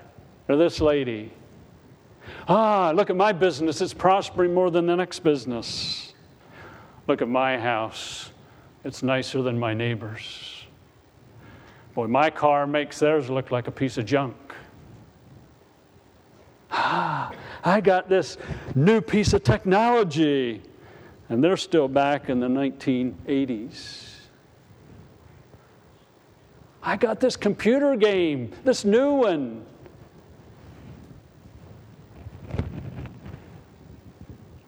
or 0.49 0.57
this 0.57 0.81
lady. 0.81 1.33
Ah, 2.49 2.92
look 2.95 3.11
at 3.11 3.16
my 3.16 3.33
business, 3.33 3.81
it's 3.81 3.95
prospering 3.95 4.52
more 4.52 4.71
than 4.71 4.87
the 4.87 4.97
next 4.97 5.21
business. 5.21 6.12
Look 7.07 7.23
at 7.23 7.28
my 7.28 7.59
house, 7.59 8.33
it's 8.85 9.02
nicer 9.02 9.42
than 9.42 9.59
my 9.59 9.75
neighbor's. 9.75 10.64
Boy, 11.95 12.09
my 12.09 12.31
car 12.31 12.66
makes 12.66 12.99
theirs 12.99 13.31
look 13.31 13.50
like 13.50 13.69
a 13.69 13.71
piece 13.71 13.99
of 13.99 14.07
junk. 14.07 14.35
Ah, 16.71 17.33
I 17.64 17.81
got 17.81 18.09
this 18.09 18.38
new 18.75 19.00
piece 19.00 19.35
of 19.35 19.45
technology. 19.45 20.62
And 21.28 21.42
they're 21.42 21.57
still 21.57 21.88
back 21.88 22.28
in 22.28 22.40
the 22.40 22.49
1980s. 22.49 24.12
I 26.82 26.96
got 26.96 27.20
this 27.20 27.36
computer 27.36 27.94
game, 27.94 28.52
this 28.64 28.84
new 28.84 29.12
one. 29.12 29.64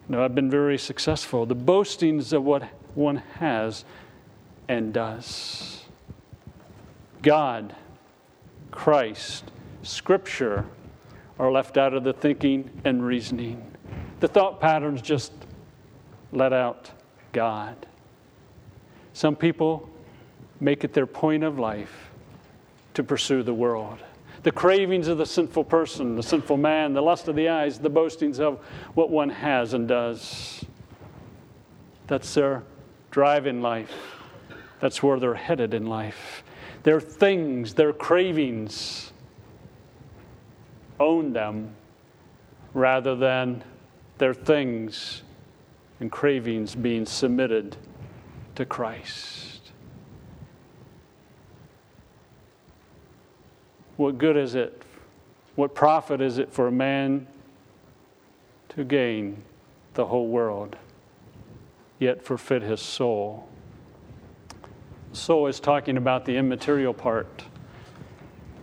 No, 0.07 0.23
I've 0.23 0.35
been 0.35 0.49
very 0.49 0.77
successful. 0.77 1.45
The 1.45 1.55
boastings 1.55 2.31
of 2.31 2.43
what 2.43 2.63
one 2.93 3.17
has 3.39 3.83
and 4.69 4.93
does. 4.93 5.83
God, 7.21 7.75
Christ, 8.71 9.51
Scripture 9.83 10.65
are 11.37 11.51
left 11.51 11.77
out 11.77 11.93
of 11.93 12.03
the 12.05 12.13
thinking 12.13 12.69
and 12.85 13.05
reasoning. 13.05 13.71
The 14.21 14.27
thought 14.29 14.61
patterns 14.61 15.01
just 15.01 15.33
let 16.31 16.53
out 16.53 16.91
God. 17.33 17.85
Some 19.11 19.35
people 19.35 19.89
make 20.61 20.83
it 20.83 20.93
their 20.93 21.07
point 21.07 21.43
of 21.43 21.59
life 21.59 22.04
to 22.95 23.03
pursue 23.03 23.43
the 23.43 23.53
world. 23.53 23.99
The 24.43 24.51
cravings 24.51 25.07
of 25.07 25.17
the 25.17 25.25
sinful 25.25 25.63
person, 25.65 26.15
the 26.15 26.23
sinful 26.23 26.57
man, 26.57 26.93
the 26.93 27.01
lust 27.01 27.27
of 27.27 27.35
the 27.35 27.49
eyes, 27.49 27.79
the 27.79 27.89
boastings 27.89 28.39
of 28.39 28.59
what 28.93 29.09
one 29.09 29.29
has 29.29 29.73
and 29.73 29.87
does. 29.87 30.63
That's 32.07 32.33
their 32.33 32.63
drive 33.11 33.47
in 33.47 33.61
life. 33.61 33.91
That's 34.79 35.01
where 35.01 35.19
they're 35.19 35.33
headed 35.33 35.73
in 35.73 35.87
life. 35.87 36.43
Their 36.83 36.99
things, 36.99 37.73
their 37.73 37.93
cravings, 37.93 39.11
own 40.99 41.33
them 41.33 41.75
rather 42.73 43.15
than 43.15 43.63
their 44.17 44.33
things 44.33 45.23
and 45.99 46.11
cravings 46.11 46.75
being 46.75 47.05
submitted 47.05 47.75
to 48.55 48.65
Christ. 48.65 49.54
What 53.97 54.17
good 54.17 54.35
is 54.35 54.55
it? 54.55 54.83
What 55.55 55.73
profit 55.73 56.21
is 56.21 56.37
it 56.37 56.51
for 56.51 56.67
a 56.67 56.71
man 56.71 57.27
to 58.69 58.83
gain 58.83 59.43
the 59.93 60.05
whole 60.05 60.27
world, 60.27 60.75
yet 61.99 62.23
forfeit 62.23 62.61
his 62.61 62.81
soul? 62.81 63.47
Soul 65.13 65.47
is 65.47 65.61
talking 65.61 65.95
about 65.95 66.25
the 66.25 66.35
immaterial 66.35 66.93
part. 66.93 67.45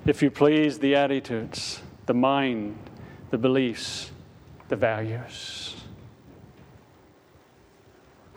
If 0.05 0.23
you 0.23 0.31
please, 0.31 0.79
the 0.79 0.95
attitudes 0.97 1.81
the 2.07 2.15
mind, 2.15 2.77
the 3.31 3.39
beliefs, 3.39 4.11
the 4.69 4.77
values. 4.77 5.77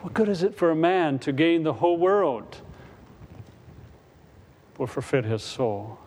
What 0.02 0.14
good 0.14 0.30
is 0.30 0.44
it 0.44 0.56
for 0.56 0.70
a 0.70 0.75
man 0.75 1.18
to 1.20 1.32
gain 1.32 1.64
the 1.64 1.74
whole 1.74 1.98
world 1.98 2.58
or 4.78 4.86
forfeit 4.86 5.25
his 5.25 5.42
soul? 5.42 5.98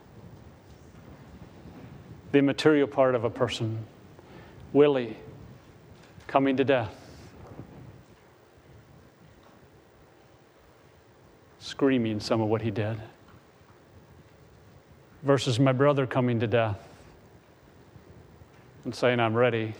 The 2.32 2.42
material 2.42 2.86
part 2.86 3.14
of 3.14 3.24
a 3.24 3.30
person, 3.30 3.78
Willie, 4.72 5.16
coming 6.26 6.56
to 6.58 6.64
death, 6.64 6.94
screaming 11.58 12.20
some 12.20 12.40
of 12.40 12.48
what 12.48 12.60
he 12.60 12.70
did, 12.70 13.00
versus 15.22 15.58
my 15.58 15.72
brother 15.72 16.06
coming 16.06 16.38
to 16.40 16.46
death 16.46 16.78
and 18.84 18.94
saying, 18.94 19.20
I'm 19.20 19.34
ready. 19.34 19.74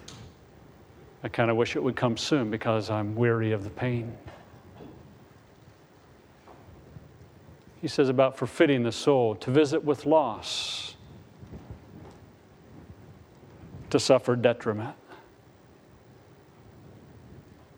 I 1.23 1.29
kind 1.29 1.51
of 1.51 1.57
wish 1.57 1.77
it 1.77 1.83
would 1.83 1.97
come 1.97 2.17
soon 2.17 2.51
because 2.51 2.91
I'm 2.91 3.15
weary 3.15 3.53
of 3.53 3.65
the 3.65 3.71
pain. 3.71 4.17
He 7.81 7.89
says 7.89 8.09
about 8.09 8.37
forfeiting 8.37 8.83
the 8.83 8.93
soul, 8.93 9.35
to 9.37 9.51
visit 9.51 9.85
with 9.85 10.07
loss. 10.07 10.97
To 13.91 13.99
suffer 13.99 14.37
detriment. 14.37 14.95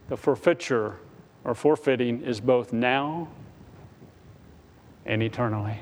The 0.09 0.17
forfeiture 0.17 0.97
or 1.45 1.55
forfeiting 1.55 2.23
is 2.23 2.41
both 2.41 2.73
now 2.73 3.29
and 5.07 5.23
eternally. 5.23 5.79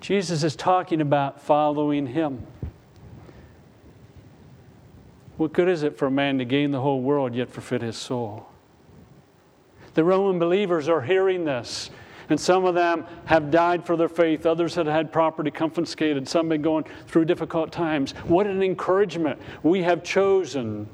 Jesus 0.00 0.42
is 0.42 0.56
talking 0.56 1.00
about 1.00 1.40
following 1.40 2.06
him. 2.06 2.46
What 5.36 5.52
good 5.52 5.68
is 5.68 5.82
it 5.82 5.96
for 5.96 6.06
a 6.06 6.10
man 6.10 6.38
to 6.38 6.44
gain 6.44 6.70
the 6.70 6.80
whole 6.80 7.00
world 7.00 7.34
yet 7.34 7.48
forfeit 7.48 7.82
his 7.82 7.96
soul? 7.96 8.46
The 9.94 10.04
Roman 10.04 10.38
believers 10.38 10.88
are 10.88 11.02
hearing 11.02 11.44
this, 11.44 11.90
and 12.30 12.40
some 12.40 12.64
of 12.64 12.74
them 12.74 13.04
have 13.26 13.50
died 13.50 13.84
for 13.84 13.96
their 13.96 14.08
faith. 14.08 14.46
Others 14.46 14.76
have 14.76 14.86
had 14.86 15.12
property 15.12 15.50
confiscated. 15.50 16.28
Some 16.28 16.46
have 16.46 16.50
been 16.50 16.62
going 16.62 16.84
through 17.06 17.24
difficult 17.26 17.72
times. 17.72 18.12
What 18.24 18.46
an 18.46 18.62
encouragement. 18.62 19.40
We 19.62 19.82
have 19.82 20.02
chosen 20.04 20.88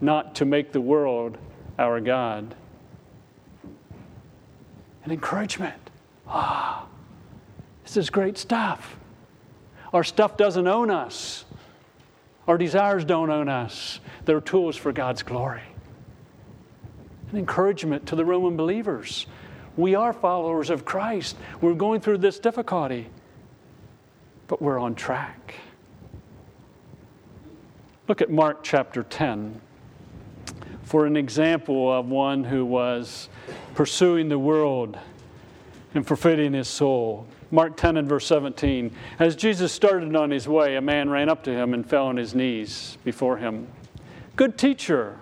not 0.00 0.34
to 0.34 0.44
make 0.44 0.72
the 0.72 0.80
world 0.80 1.38
our 1.78 2.00
God. 2.00 2.54
An 5.04 5.12
encouragement. 5.12 5.90
Ah, 6.26 6.86
this 7.84 7.96
is 7.96 8.10
great 8.10 8.36
stuff. 8.36 8.96
Our 9.92 10.02
stuff 10.02 10.36
doesn't 10.36 10.66
own 10.66 10.90
us. 10.90 11.44
Our 12.48 12.58
desires 12.58 13.04
don't 13.04 13.30
own 13.30 13.48
us. 13.48 14.00
They're 14.24 14.40
tools 14.40 14.76
for 14.76 14.92
God's 14.92 15.22
glory. 15.22 15.62
An 17.32 17.38
encouragement 17.38 18.06
to 18.06 18.16
the 18.16 18.24
Roman 18.24 18.56
believers. 18.56 19.26
We 19.76 19.94
are 19.94 20.12
followers 20.12 20.68
of 20.70 20.84
Christ. 20.84 21.36
We're 21.60 21.74
going 21.74 22.00
through 22.00 22.18
this 22.18 22.38
difficulty, 22.38 23.08
but 24.46 24.60
we're 24.60 24.78
on 24.78 24.94
track. 24.94 25.54
Look 28.06 28.20
at 28.20 28.30
Mark 28.30 28.62
chapter 28.62 29.02
10 29.02 29.60
for 30.82 31.06
an 31.06 31.16
example 31.16 31.90
of 31.90 32.10
one 32.10 32.44
who 32.44 32.66
was 32.66 33.30
pursuing 33.74 34.28
the 34.28 34.38
world 34.38 34.98
and 35.94 36.06
forfeiting 36.06 36.52
his 36.52 36.68
soul. 36.68 37.26
Mark 37.50 37.78
10 37.78 37.96
and 37.96 38.06
verse 38.06 38.26
17. 38.26 38.94
As 39.18 39.34
Jesus 39.34 39.72
started 39.72 40.14
on 40.14 40.30
his 40.30 40.46
way, 40.46 40.76
a 40.76 40.82
man 40.82 41.08
ran 41.08 41.30
up 41.30 41.44
to 41.44 41.50
him 41.50 41.72
and 41.72 41.88
fell 41.88 42.08
on 42.08 42.18
his 42.18 42.34
knees 42.34 42.98
before 43.04 43.38
him. 43.38 43.68
Good 44.36 44.58
teacher, 44.58 45.18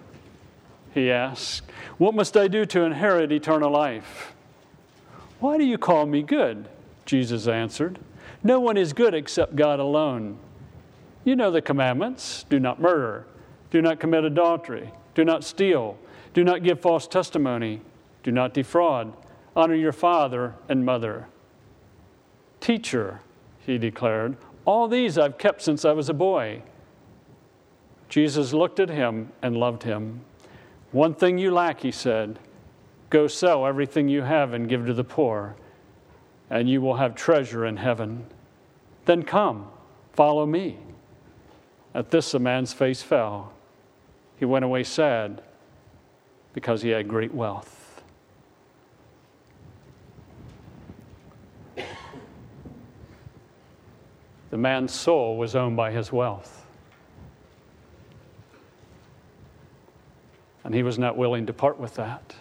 he 0.92 1.10
asked, 1.10 1.62
what 1.98 2.14
must 2.14 2.36
I 2.36 2.48
do 2.48 2.64
to 2.66 2.82
inherit 2.82 3.32
eternal 3.32 3.70
life? 3.70 4.34
Why 5.38 5.56
do 5.56 5.64
you 5.64 5.78
call 5.78 6.06
me 6.06 6.22
good? 6.22 6.68
Jesus 7.06 7.46
answered. 7.46 7.98
No 8.42 8.60
one 8.60 8.76
is 8.76 8.92
good 8.92 9.14
except 9.14 9.56
God 9.56 9.80
alone. 9.80 10.38
You 11.24 11.36
know 11.36 11.50
the 11.50 11.62
commandments 11.62 12.44
do 12.48 12.58
not 12.58 12.80
murder, 12.80 13.26
do 13.70 13.82
not 13.82 14.00
commit 14.00 14.24
adultery, 14.24 14.90
do 15.14 15.24
not 15.24 15.44
steal, 15.44 15.98
do 16.32 16.44
not 16.44 16.62
give 16.62 16.80
false 16.80 17.06
testimony, 17.06 17.82
do 18.22 18.32
not 18.32 18.54
defraud, 18.54 19.12
honor 19.54 19.74
your 19.74 19.92
father 19.92 20.54
and 20.68 20.84
mother. 20.84 21.26
Teacher, 22.60 23.20
he 23.66 23.78
declared, 23.78 24.36
all 24.64 24.88
these 24.88 25.18
I've 25.18 25.38
kept 25.38 25.62
since 25.62 25.84
I 25.84 25.92
was 25.92 26.08
a 26.08 26.14
boy. 26.14 26.62
Jesus 28.08 28.52
looked 28.52 28.80
at 28.80 28.88
him 28.88 29.32
and 29.42 29.56
loved 29.56 29.82
him. 29.82 30.20
One 30.92 31.14
thing 31.14 31.38
you 31.38 31.50
lack, 31.52 31.80
he 31.80 31.92
said 31.92 32.38
go 33.10 33.26
sell 33.26 33.66
everything 33.66 34.08
you 34.08 34.22
have 34.22 34.54
and 34.54 34.68
give 34.68 34.86
to 34.86 34.94
the 34.94 35.04
poor, 35.04 35.56
and 36.48 36.68
you 36.70 36.80
will 36.80 36.96
have 36.96 37.14
treasure 37.14 37.66
in 37.66 37.76
heaven. 37.76 38.24
Then 39.04 39.24
come, 39.24 39.66
follow 40.12 40.46
me. 40.46 40.78
At 41.92 42.12
this, 42.12 42.30
the 42.30 42.38
man's 42.38 42.72
face 42.72 43.02
fell. 43.02 43.52
He 44.38 44.44
went 44.44 44.64
away 44.64 44.84
sad 44.84 45.42
because 46.52 46.82
he 46.82 46.90
had 46.90 47.08
great 47.08 47.34
wealth. 47.34 48.02
The 54.50 54.56
man's 54.56 54.92
soul 54.92 55.36
was 55.36 55.54
owned 55.54 55.76
by 55.76 55.90
his 55.92 56.12
wealth. 56.12 56.66
And 60.70 60.74
he 60.76 60.84
was 60.84 61.00
not 61.00 61.16
willing 61.16 61.46
to 61.46 61.52
part 61.52 61.80
with 61.80 61.96
that. 61.96 62.32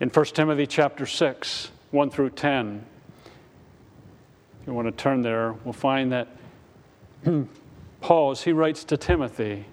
In 0.00 0.08
1 0.08 0.24
Timothy 0.24 0.66
chapter 0.66 1.04
6, 1.04 1.70
1 1.90 2.10
through 2.10 2.30
10, 2.30 2.82
if 4.58 4.66
you 4.66 4.72
want 4.72 4.88
to 4.88 4.92
turn 4.92 5.20
there, 5.20 5.52
we'll 5.64 5.74
find 5.74 6.12
that 6.12 6.28
Paul, 8.00 8.30
as 8.30 8.40
he 8.40 8.52
writes 8.52 8.84
to 8.84 8.96
Timothy, 8.96 9.66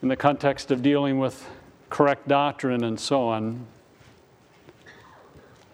in 0.00 0.06
the 0.06 0.16
context 0.16 0.70
of 0.70 0.80
dealing 0.80 1.18
with 1.18 1.44
correct 1.90 2.28
doctrine 2.28 2.84
and 2.84 3.00
so 3.00 3.22
on, 3.26 3.66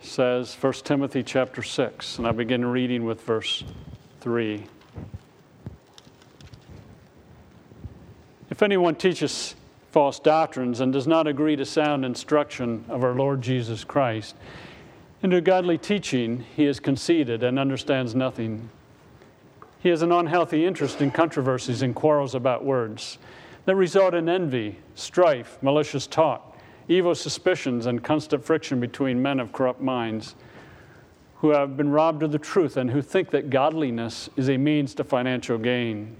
says 0.00 0.56
1 0.58 0.72
Timothy 0.72 1.22
chapter 1.22 1.60
6, 1.62 2.16
and 2.16 2.26
I 2.26 2.32
begin 2.32 2.64
reading 2.64 3.04
with 3.04 3.20
verse 3.20 3.64
3. 4.22 4.64
If 8.54 8.62
anyone 8.62 8.94
teaches 8.94 9.56
false 9.90 10.20
doctrines 10.20 10.78
and 10.78 10.92
does 10.92 11.08
not 11.08 11.26
agree 11.26 11.56
to 11.56 11.64
sound 11.64 12.04
instruction 12.04 12.84
of 12.88 13.02
our 13.02 13.12
Lord 13.12 13.42
Jesus 13.42 13.82
Christ, 13.82 14.36
and 15.24 15.32
to 15.32 15.40
godly 15.40 15.76
teaching, 15.76 16.44
he 16.54 16.64
is 16.64 16.78
conceited 16.78 17.42
and 17.42 17.58
understands 17.58 18.14
nothing. 18.14 18.68
He 19.80 19.88
has 19.88 20.02
an 20.02 20.12
unhealthy 20.12 20.64
interest 20.64 21.02
in 21.02 21.10
controversies 21.10 21.82
and 21.82 21.96
quarrels 21.96 22.32
about 22.36 22.64
words 22.64 23.18
that 23.64 23.74
result 23.74 24.14
in 24.14 24.28
envy, 24.28 24.78
strife, 24.94 25.58
malicious 25.60 26.06
talk, 26.06 26.56
evil 26.86 27.16
suspicions, 27.16 27.86
and 27.86 28.04
constant 28.04 28.44
friction 28.44 28.78
between 28.78 29.20
men 29.20 29.40
of 29.40 29.52
corrupt 29.52 29.80
minds 29.80 30.36
who 31.38 31.48
have 31.48 31.76
been 31.76 31.90
robbed 31.90 32.22
of 32.22 32.30
the 32.30 32.38
truth 32.38 32.76
and 32.76 32.92
who 32.92 33.02
think 33.02 33.30
that 33.30 33.50
godliness 33.50 34.30
is 34.36 34.48
a 34.48 34.56
means 34.56 34.94
to 34.94 35.02
financial 35.02 35.58
gain. 35.58 36.14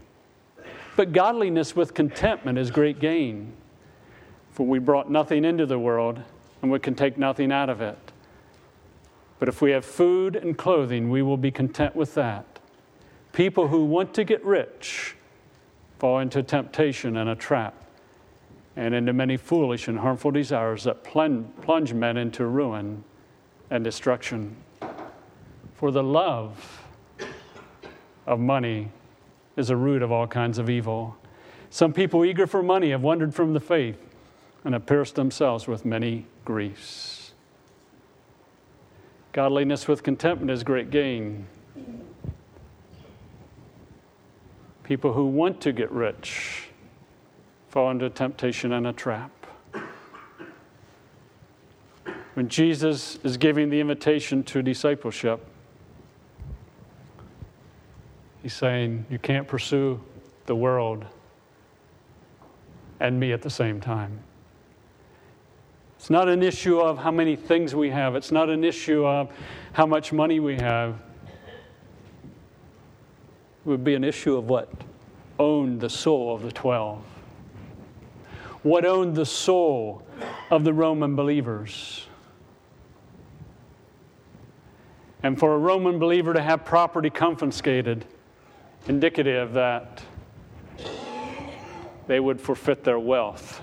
But 0.96 1.12
godliness 1.12 1.74
with 1.74 1.94
contentment 1.94 2.58
is 2.58 2.70
great 2.70 3.00
gain. 3.00 3.52
For 4.50 4.64
we 4.64 4.78
brought 4.78 5.10
nothing 5.10 5.44
into 5.44 5.66
the 5.66 5.78
world, 5.78 6.20
and 6.62 6.70
we 6.70 6.78
can 6.78 6.94
take 6.94 7.18
nothing 7.18 7.50
out 7.50 7.68
of 7.68 7.80
it. 7.80 7.98
But 9.40 9.48
if 9.48 9.60
we 9.60 9.72
have 9.72 9.84
food 9.84 10.36
and 10.36 10.56
clothing, 10.56 11.10
we 11.10 11.22
will 11.22 11.36
be 11.36 11.50
content 11.50 11.96
with 11.96 12.14
that. 12.14 12.60
People 13.32 13.68
who 13.68 13.84
want 13.84 14.14
to 14.14 14.22
get 14.22 14.44
rich 14.44 15.16
fall 15.98 16.20
into 16.20 16.42
temptation 16.42 17.16
and 17.16 17.28
a 17.28 17.34
trap, 17.34 17.84
and 18.76 18.94
into 18.94 19.12
many 19.12 19.36
foolish 19.36 19.88
and 19.88 19.98
harmful 19.98 20.30
desires 20.30 20.84
that 20.84 21.02
plunge 21.02 21.92
men 21.92 22.16
into 22.16 22.46
ruin 22.46 23.02
and 23.70 23.82
destruction. 23.82 24.56
For 25.74 25.90
the 25.90 26.02
love 26.02 26.86
of 28.26 28.38
money 28.38 28.90
is 29.56 29.70
a 29.70 29.76
root 29.76 30.02
of 30.02 30.10
all 30.10 30.26
kinds 30.26 30.58
of 30.58 30.68
evil. 30.68 31.16
Some 31.70 31.92
people 31.92 32.24
eager 32.24 32.46
for 32.46 32.62
money 32.62 32.90
have 32.90 33.02
wandered 33.02 33.34
from 33.34 33.52
the 33.52 33.60
faith 33.60 33.98
and 34.64 34.74
have 34.74 34.86
pierced 34.86 35.14
themselves 35.14 35.66
with 35.66 35.84
many 35.84 36.26
griefs. 36.44 37.32
Godliness 39.32 39.88
with 39.88 40.02
contentment 40.02 40.50
is 40.50 40.62
great 40.62 40.90
gain. 40.90 41.46
People 44.84 45.12
who 45.12 45.26
want 45.26 45.60
to 45.62 45.72
get 45.72 45.90
rich 45.90 46.68
fall 47.68 47.90
into 47.90 48.08
temptation 48.10 48.72
and 48.72 48.86
a 48.86 48.92
trap. 48.92 49.30
When 52.34 52.48
Jesus 52.48 53.18
is 53.24 53.36
giving 53.36 53.70
the 53.70 53.80
invitation 53.80 54.42
to 54.44 54.62
discipleship, 54.62 55.44
He's 58.44 58.52
saying, 58.52 59.06
You 59.08 59.18
can't 59.18 59.48
pursue 59.48 59.98
the 60.44 60.54
world 60.54 61.06
and 63.00 63.18
me 63.18 63.32
at 63.32 63.40
the 63.40 63.48
same 63.48 63.80
time. 63.80 64.20
It's 65.96 66.10
not 66.10 66.28
an 66.28 66.42
issue 66.42 66.78
of 66.78 66.98
how 66.98 67.10
many 67.10 67.36
things 67.36 67.74
we 67.74 67.88
have, 67.88 68.14
it's 68.14 68.30
not 68.30 68.50
an 68.50 68.62
issue 68.62 69.06
of 69.06 69.32
how 69.72 69.86
much 69.86 70.12
money 70.12 70.40
we 70.40 70.56
have. 70.56 70.96
It 73.64 73.68
would 73.68 73.82
be 73.82 73.94
an 73.94 74.04
issue 74.04 74.36
of 74.36 74.46
what 74.46 74.70
owned 75.38 75.80
the 75.80 75.88
soul 75.88 76.34
of 76.34 76.42
the 76.42 76.52
12. 76.52 77.02
What 78.62 78.84
owned 78.84 79.14
the 79.16 79.24
soul 79.24 80.02
of 80.50 80.64
the 80.64 80.74
Roman 80.74 81.16
believers. 81.16 82.06
And 85.22 85.38
for 85.38 85.54
a 85.54 85.58
Roman 85.58 85.98
believer 85.98 86.34
to 86.34 86.42
have 86.42 86.66
property 86.66 87.08
confiscated, 87.08 88.04
indicative 88.86 89.52
that 89.54 90.02
they 92.06 92.20
would 92.20 92.40
forfeit 92.40 92.84
their 92.84 92.98
wealth 92.98 93.62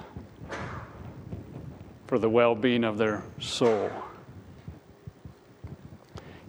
for 2.08 2.18
the 2.18 2.30
well 2.30 2.56
being 2.56 2.84
of 2.84 2.98
their 2.98 3.24
soul. 3.40 3.90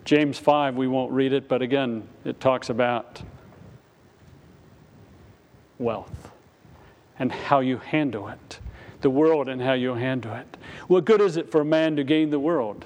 James 0.05 0.39
5, 0.39 0.77
we 0.77 0.89
won't 0.89 1.13
read 1.13 1.33
it, 1.33 1.49
but 1.49 1.63
again, 1.63 2.07
it 2.25 2.41
talks 2.41 2.71
about 2.71 3.23
wealth 5.79 6.31
and 7.19 7.31
how 7.31 7.61
you 7.61 7.79
handle 7.79 8.29
it, 8.29 8.59
the 9.03 9.11
world 9.11 9.49
and 9.49 9.63
how 9.63 9.75
you 9.75 9.95
handle 9.95 10.35
it. 10.35 10.57
What 10.89 11.05
good 11.05 11.21
is 11.21 11.37
it 11.37 11.51
for 11.51 11.61
a 11.61 11.65
man 11.65 11.95
to 11.97 12.05
gain 12.05 12.31
the 12.31 12.41
world 12.41 12.85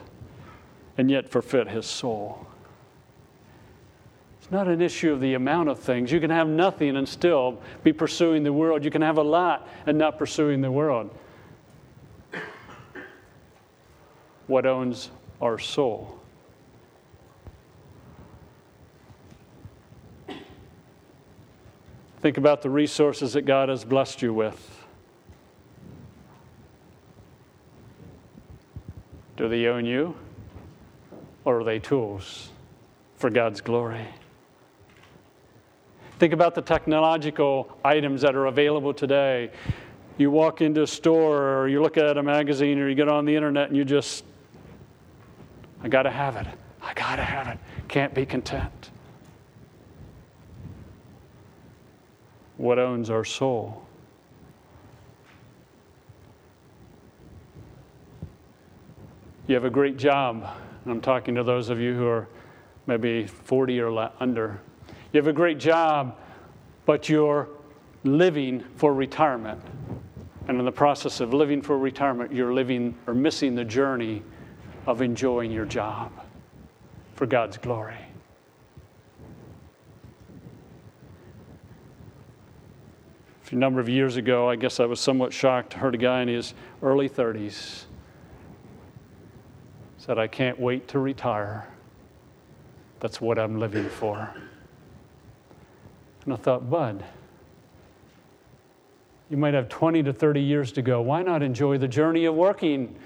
and 0.99 1.11
yet 1.11 1.29
forfeit 1.29 1.69
his 1.69 1.87
soul? 1.87 2.46
It's 4.47 4.53
not 4.53 4.69
an 4.69 4.81
issue 4.81 5.13
of 5.13 5.19
the 5.19 5.35
amount 5.35 5.69
of 5.69 5.81
things. 5.81 6.13
You 6.13 6.21
can 6.21 6.31
have 6.31 6.47
nothing 6.47 6.97
and 6.97 7.09
still 7.09 7.59
be 7.83 7.93
pursuing 7.93 8.45
the 8.45 8.53
world. 8.53 8.85
You 8.85 8.93
can 8.93 9.03
have 9.03 9.19
a 9.19 9.23
lot 9.23 9.69
and 9.87 9.99
not 9.99 10.19
pursuing 10.19 10.61
the 10.61 10.71
world. 10.71 11.11
What 14.47 14.65
owns 14.65 15.11
our 15.43 15.59
soul? 15.59 16.21
Think 22.21 22.39
about 22.39 22.63
the 22.63 22.71
resources 22.71 23.33
that 23.33 23.47
God 23.47 23.69
has 23.69 23.85
blessed 23.85 24.23
you 24.23 24.33
with. 24.33 24.87
Do 29.37 29.49
they 29.49 29.67
own 29.67 29.87
you? 29.87 30.15
Or 31.45 31.63
are 31.63 31.65
they 31.65 31.81
tools 31.81 32.51
for 33.17 33.29
God's 33.29 33.61
glory? 33.61 34.07
Think 36.19 36.33
about 36.33 36.55
the 36.55 36.63
technological 36.63 37.79
items 37.85 38.23
that 38.23 38.35
are 38.35 38.47
available 38.47 38.95
today. 38.95 39.51
You 40.17 40.31
walk 40.31 40.63
into 40.63 40.83
a 40.83 40.87
store 40.87 41.59
or 41.59 41.69
you 41.69 41.83
look 41.83 41.99
at 41.99 42.17
a 42.17 42.23
magazine 42.23 42.79
or 42.79 42.89
you 42.89 42.95
get 42.95 43.09
on 43.09 43.27
the 43.27 43.37
internet 43.37 43.69
and 43.69 43.77
you 43.77 43.85
just, 43.85 44.25
I 45.83 45.89
got 45.89 46.05
to 46.05 46.11
have 46.11 46.37
it. 46.37 46.47
I 46.81 46.95
got 46.95 47.17
to 47.17 47.23
have 47.23 47.49
it. 47.49 47.59
Can't 47.89 48.15
be 48.15 48.25
content. 48.25 48.91
What 52.57 52.79
owns 52.79 53.11
our 53.11 53.25
soul? 53.25 53.87
You 59.47 59.55
have 59.55 59.65
a 59.65 59.71
great 59.71 59.99
job. 59.99 60.49
I'm 60.87 61.03
talking 61.03 61.35
to 61.35 61.45
those 61.45 61.69
of 61.69 61.79
you 61.79 61.95
who 61.95 62.07
are 62.07 62.27
maybe 62.87 63.27
40 63.27 63.81
or 63.81 64.11
under. 64.19 64.61
You 65.17 65.23
have 65.23 65.29
a 65.29 65.33
great 65.33 65.57
job, 65.57 66.15
but 66.85 67.09
you're 67.09 67.49
living 68.05 68.63
for 68.75 68.93
retirement. 68.93 69.59
And 70.47 70.59
in 70.59 70.65
the 70.67 70.71
process 70.71 71.21
of 71.21 71.33
living 71.33 71.63
for 71.63 71.79
retirement, 71.79 72.35
you're 72.35 72.53
living 72.53 72.95
or 73.07 73.15
missing 73.15 73.55
the 73.55 73.65
journey 73.65 74.23
of 74.87 75.01
enjoying 75.01 75.51
your 75.51 75.65
job 75.65 76.13
for 77.15 77.25
God's 77.25 77.57
glory. 77.57 77.97
A 83.51 83.55
number 83.55 83.81
of 83.81 83.89
years 83.89 84.19
ago, 84.19 84.51
I 84.51 84.57
guess 84.57 84.81
I 84.81 84.85
was 84.85 85.01
somewhat 85.01 85.33
shocked, 85.33 85.73
heard 85.73 85.95
a 85.95 85.99
guy 85.99 86.21
in 86.21 86.29
his 86.29 86.53
early 86.83 87.09
30s 87.09 87.85
said, 89.97 90.19
I 90.19 90.27
can't 90.27 90.61
wait 90.61 90.89
to 90.89 90.99
retire. 90.99 91.67
That's 93.01 93.19
what 93.19 93.39
I'm 93.39 93.59
living 93.59 93.89
for. 93.89 94.31
And 96.27 96.35
I 96.35 96.37
thought, 96.37 96.69
Bud, 96.69 97.05
you 99.31 99.37
might 99.37 99.55
have 99.55 99.69
20 99.69 100.03
to 100.03 100.13
30 100.13 100.41
years 100.41 100.73
to 100.73 100.83
go. 100.83 101.01
Why 101.01 101.23
not 101.23 101.43
enjoy 101.43 101.79
the 101.79 101.89
journey 101.89 102.25
of 102.25 102.35
working 102.35 102.97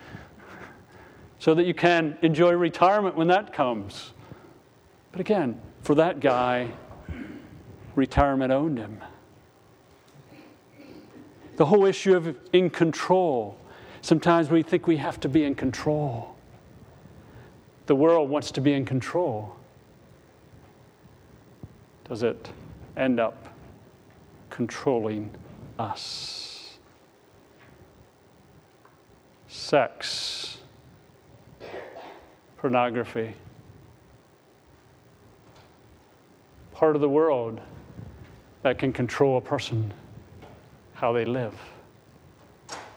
so 1.39 1.55
that 1.55 1.65
you 1.65 1.75
can 1.75 2.17
enjoy 2.23 2.53
retirement 2.53 3.17
when 3.17 3.29
that 3.29 3.53
comes? 3.53 4.13
But 5.13 5.21
again, 5.21 5.61
for 5.83 5.95
that 5.97 6.21
guy, 6.21 6.71
retirement 7.95 8.53
owned 8.53 8.79
him. 8.79 9.01
The 11.57 11.67
whole 11.67 11.85
issue 11.85 12.17
of 12.17 12.35
in 12.55 12.71
control. 12.71 13.59
Sometimes 14.01 14.49
we 14.49 14.63
think 14.63 14.87
we 14.87 14.97
have 14.97 15.21
to 15.21 15.29
be 15.29 15.45
in 15.45 15.55
control. 15.55 16.35
The 17.85 17.95
world 17.95 18.31
wants 18.31 18.51
to 18.53 18.63
be 18.63 18.73
in 18.73 18.87
control. 18.87 19.55
Does 22.05 22.23
it 22.23 22.51
end 23.01 23.19
up 23.19 23.49
controlling 24.51 25.31
us? 25.79 26.77
Sex, 29.49 30.59
pornography, 32.59 33.35
part 36.75 36.95
of 36.95 37.01
the 37.01 37.09
world 37.09 37.61
that 38.63 38.79
can 38.79 38.93
control 38.93 39.39
a 39.39 39.41
person, 39.41 39.93
how 40.95 41.13
they 41.13 41.25
live, 41.25 41.55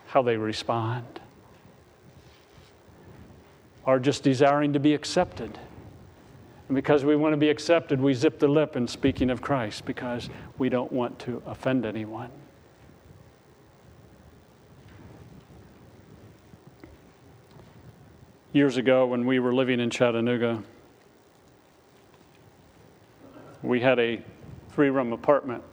how 0.08 0.22
they 0.22 0.38
respond 0.38 1.06
are 3.86 4.00
just 4.00 4.24
desiring 4.24 4.74
to 4.74 4.80
be 4.80 4.94
accepted. 4.94 5.58
And 6.68 6.76
because 6.76 7.04
we 7.04 7.16
want 7.16 7.34
to 7.34 7.38
be 7.38 7.50
accepted, 7.50 8.00
we 8.00 8.14
zip 8.14 8.40
the 8.40 8.48
lip 8.48 8.76
in 8.76 8.88
speaking 8.88 9.30
of 9.30 9.42
Christ 9.42 9.86
because 9.86 10.30
we 10.58 10.70
don't 10.70 10.92
want 10.92 11.20
to 11.20 11.42
offend 11.46 11.86
anyone. 11.86 12.30
Years 18.54 18.78
ago, 18.78 19.08
when 19.08 19.26
we 19.26 19.40
were 19.40 19.54
living 19.54 19.80
in 19.80 19.90
Chattanooga, 19.90 20.64
we 23.64 23.80
had 23.80 23.98
a 24.00 24.22
three 24.70 24.90
room 24.90 25.12
apartment. 25.12 25.64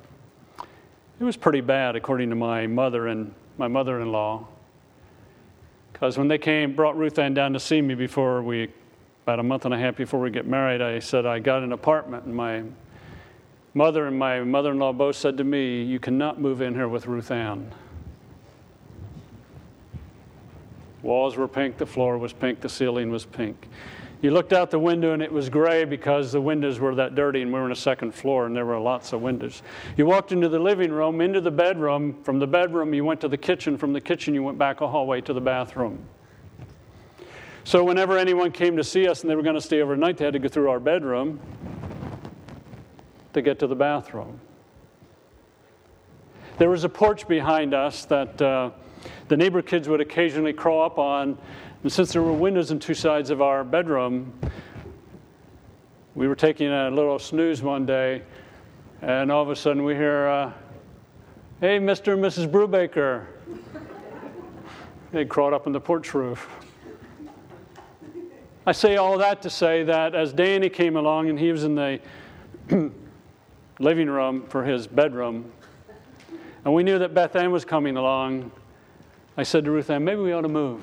It 1.21 1.25
was 1.25 1.37
pretty 1.37 1.61
bad, 1.61 1.97
according 1.97 2.31
to 2.31 2.37
my 2.37 2.67
mother 2.67 3.09
and 3.09 3.35
my 3.59 3.69
mother 3.69 4.01
in 4.01 4.11
law. 4.11 4.47
Because 5.93 6.17
when 6.17 6.29
they 6.29 6.39
came, 6.39 6.75
brought 6.75 6.97
Ruth 6.97 7.19
Ann 7.19 7.35
down 7.35 7.53
to 7.53 7.61
see 7.61 7.83
me 7.83 7.95
before 7.95 8.43
we, 8.43 8.69
about 9.31 9.39
a 9.39 9.45
month 9.45 9.65
and 9.65 9.73
a 9.73 9.79
half 9.79 9.95
before 9.95 10.19
we 10.19 10.29
get 10.29 10.45
married, 10.45 10.83
I 10.83 10.99
said 10.99 11.25
I 11.25 11.39
got 11.39 11.63
an 11.63 11.71
apartment. 11.71 12.25
And 12.25 12.35
my 12.35 12.65
mother 13.75 14.09
and 14.09 14.19
my 14.19 14.41
mother 14.41 14.73
in 14.73 14.81
law 14.81 14.93
both 14.93 15.15
said 15.15 15.37
to 15.37 15.45
me, 15.45 15.85
You 15.85 16.01
cannot 16.01 16.41
move 16.41 16.61
in 16.61 16.75
here 16.75 16.89
with 16.89 17.07
Ruth 17.07 17.31
Ann. 17.31 17.71
Walls 21.05 21.37
were 21.37 21.47
pink, 21.47 21.79
the 21.79 21.87
floor 21.87 22.19
was 22.19 22.33
pink, 22.33 22.61
the 22.61 22.69
ceiling 22.69 23.09
was 23.09 23.25
pink. 23.25 23.69
You 24.21 24.33
looked 24.33 24.53
out 24.53 24.73
the 24.73 24.81
window 24.81 25.13
and 25.13 25.23
it 25.23 25.31
was 25.31 25.49
gray 25.49 25.85
because 25.85 26.33
the 26.33 26.41
windows 26.41 26.81
were 26.81 26.97
that 26.97 27.15
dirty 27.15 27.43
and 27.43 27.53
we 27.53 27.61
were 27.61 27.67
on 27.67 27.71
a 27.71 27.77
second 27.77 28.13
floor 28.13 28.47
and 28.47 28.57
there 28.57 28.67
were 28.67 28.81
lots 28.81 29.13
of 29.13 29.23
windows. 29.23 29.63
You 29.97 30.07
walked 30.07 30.33
into 30.33 30.49
the 30.49 30.59
living 30.59 30.91
room, 30.91 31.21
into 31.21 31.41
the 31.41 31.53
bedroom. 31.53 32.21
From 32.25 32.41
the 32.41 32.49
bedroom, 32.49 32.93
you 32.95 33.05
went 33.05 33.21
to 33.21 33.29
the 33.29 33.39
kitchen. 33.39 33.79
From 33.79 33.93
the 33.93 34.01
kitchen, 34.01 34.35
you 34.35 34.43
went 34.43 34.59
back 34.59 34.81
a 34.81 34.89
hallway 34.89 35.21
to 35.21 35.33
the 35.33 35.41
bathroom. 35.41 36.05
So, 37.65 37.85
whenever 37.85 38.19
anyone 38.19 38.53
came 38.53 38.77
to 38.77 38.85
see 38.85 39.07
us 39.07 39.23
and 39.23 39.31
they 39.31 39.37
were 39.37 39.43
going 39.43 39.55
to 39.55 39.61
stay 39.61 39.81
overnight, 39.81 40.17
they 40.17 40.25
had 40.25 40.33
to 40.35 40.39
go 40.39 40.49
through 40.49 40.71
our 40.71 40.81
bedroom 40.81 41.41
to 43.33 43.43
get 43.43 43.59
to 43.61 43.67
the 43.67 43.77
bathroom. 43.77 44.41
There 46.59 46.71
was 46.71 46.85
a 46.85 46.89
porch 46.89 47.29
behind 47.29 47.75
us 47.75 48.05
that 48.07 48.41
uh, 48.43 48.71
the 49.29 49.37
neighbor 49.37 49.63
kids 49.63 49.89
would 49.89 50.01
occasionally 50.01 50.53
crawl 50.53 50.85
up 50.85 50.99
on 50.99 51.39
and 51.83 51.91
since 51.91 52.13
there 52.13 52.21
were 52.21 52.33
windows 52.33 52.71
on 52.71 52.79
two 52.79 52.93
sides 52.93 53.31
of 53.31 53.41
our 53.41 53.65
bedroom, 53.65 54.39
we 56.15 56.29
were 56.29 56.35
taking 56.35 56.69
a 56.69 56.91
little 56.91 57.19
snooze 57.19 57.63
one 57.63 57.87
day, 57.87 58.21
and 59.01 59.33
all 59.33 59.43
of 59.43 59.49
a 59.49 59.57
sudden 59.57 59.83
we 59.85 59.95
hear, 59.95 60.27
uh, 60.27 60.53
Hey, 61.61 61.79
Mr. 61.79 62.13
and 62.13 62.23
Mrs. 62.23 62.51
Brubaker. 62.51 63.25
they 65.11 65.25
crawled 65.25 65.55
up 65.55 65.67
on 65.67 65.73
the 65.73 65.81
porch 65.81 66.13
roof. 66.13 66.47
I 68.67 68.73
say 68.73 68.97
all 68.97 69.17
that 69.19 69.41
to 69.43 69.51
say 69.51 69.85
that 69.85 70.15
as 70.15 70.35
Danny 70.35 70.69
came 70.69 70.97
along 70.97 71.31
and 71.31 71.39
he 71.39 71.51
was 71.51 71.65
in 71.65 71.75
the 71.75 71.99
living 73.79 74.11
room 74.11 74.45
for 74.47 74.65
his 74.65 74.87
bedroom, 74.87 75.51
and 76.65 76.75
we 76.75 76.83
knew 76.83 76.99
that 76.99 77.15
Beth 77.15 77.37
Ann 77.37 77.53
was 77.53 77.65
coming 77.65 77.97
along, 77.97 78.51
I 79.37 79.45
said 79.45 79.65
to 79.65 79.71
Ruth 79.71 79.89
Ann, 79.89 80.05
maybe 80.05 80.21
we 80.21 80.33
ought 80.33 80.43
to 80.43 80.49
move. 80.49 80.83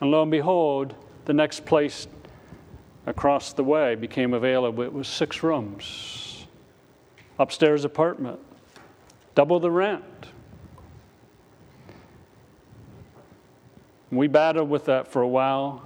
And 0.00 0.10
lo 0.10 0.20
and 0.22 0.30
behold, 0.30 0.94
the 1.24 1.32
next 1.32 1.64
place 1.64 2.06
across 3.06 3.54
the 3.54 3.64
way 3.64 3.94
became 3.94 4.34
available. 4.34 4.82
It 4.82 4.92
was 4.92 5.08
six 5.08 5.42
rooms, 5.42 6.46
upstairs 7.38 7.86
apartment, 7.86 8.40
double 9.34 9.58
the 9.58 9.70
rent. 9.70 10.04
We 14.14 14.28
battled 14.28 14.70
with 14.70 14.84
that 14.86 15.08
for 15.08 15.22
a 15.22 15.28
while 15.28 15.82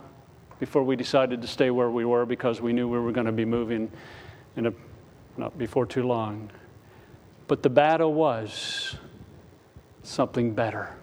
before 0.61 0.83
we 0.83 0.97
decided 0.97 1.41
to 1.43 1.49
stay 1.49 1.71
where 1.71 1.91
we 1.91 2.05
were 2.05 2.27
because 2.27 2.61
we 2.61 2.73
knew 2.73 2.89
we 2.89 2.99
were 2.99 3.13
going 3.13 3.27
to 3.27 3.33
be 3.33 3.45
moving 3.45 3.91
in 4.57 4.67
a, 4.67 4.73
not 5.37 5.57
before 5.57 5.87
too 5.87 6.03
long. 6.03 6.51
But 7.47 7.63
the 7.63 7.71
battle 7.71 8.13
was 8.13 8.97
something 10.03 10.53
better. 10.53 10.95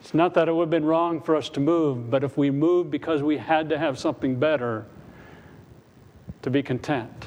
It's 0.00 0.14
not 0.14 0.34
that 0.34 0.48
it 0.48 0.52
would 0.52 0.62
have 0.62 0.70
been 0.70 0.84
wrong 0.84 1.20
for 1.20 1.34
us 1.34 1.48
to 1.50 1.60
move, 1.60 2.10
but 2.10 2.22
if 2.22 2.38
we 2.38 2.50
moved 2.50 2.90
because 2.90 3.22
we 3.22 3.38
had 3.38 3.68
to 3.70 3.78
have 3.78 3.98
something 3.98 4.38
better, 4.38 4.86
to 6.46 6.50
be 6.50 6.62
content, 6.62 7.26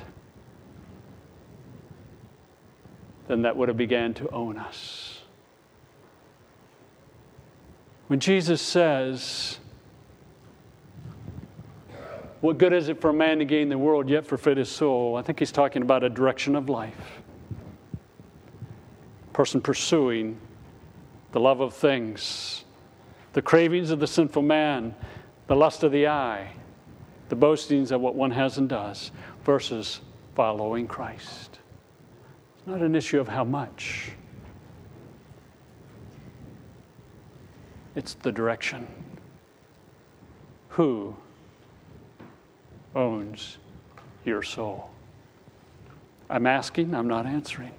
then 3.28 3.42
that 3.42 3.58
would 3.58 3.68
have 3.68 3.76
began 3.76 4.14
to 4.14 4.30
own 4.30 4.58
us. 4.58 5.09
When 8.10 8.20
Jesus 8.20 8.60
says, 8.60 9.60
What 12.42 12.58
good 12.58 12.74
is 12.74 12.90
it 12.90 13.00
for 13.00 13.12
a 13.12 13.14
man 13.14 13.38
to 13.38 13.46
gain 13.46 13.70
the 13.70 13.78
world 13.78 14.10
yet 14.10 14.26
forfeit 14.26 14.58
his 14.58 14.68
soul? 14.68 15.16
I 15.16 15.22
think 15.22 15.38
he's 15.38 15.52
talking 15.52 15.84
about 15.84 16.04
a 16.04 16.10
direction 16.10 16.56
of 16.56 16.70
life. 16.70 17.22
Person 19.32 19.62
pursuing 19.62 20.40
the 21.34 21.40
love 21.40 21.60
of 21.60 21.76
things, 21.76 22.66
the 23.34 23.44
cravings 23.44 23.92
of 23.92 24.00
the 24.00 24.08
sinful 24.08 24.42
man, 24.42 24.96
the 25.46 25.56
lust 25.56 25.84
of 25.84 25.92
the 25.92 26.08
eye, 26.08 26.54
the 27.30 27.36
boastings 27.36 27.92
of 27.92 28.02
what 28.02 28.16
one 28.16 28.32
has 28.32 28.58
and 28.58 28.68
does, 28.68 29.12
versus 29.46 30.02
following 30.34 30.88
Christ. 30.88 31.60
It's 32.58 32.66
not 32.66 32.82
an 32.82 32.96
issue 32.96 33.20
of 33.20 33.28
how 33.28 33.44
much, 33.44 34.14
it's 37.96 38.14
the 38.16 38.32
direction. 38.32 38.88
Who 40.70 41.16
owns 42.96 43.58
your 44.26 44.44
soul? 44.44 44.90
I'm 46.30 46.46
asking, 46.46 46.94
I'm 46.94 47.08
not 47.08 47.26
answering. 47.26 47.74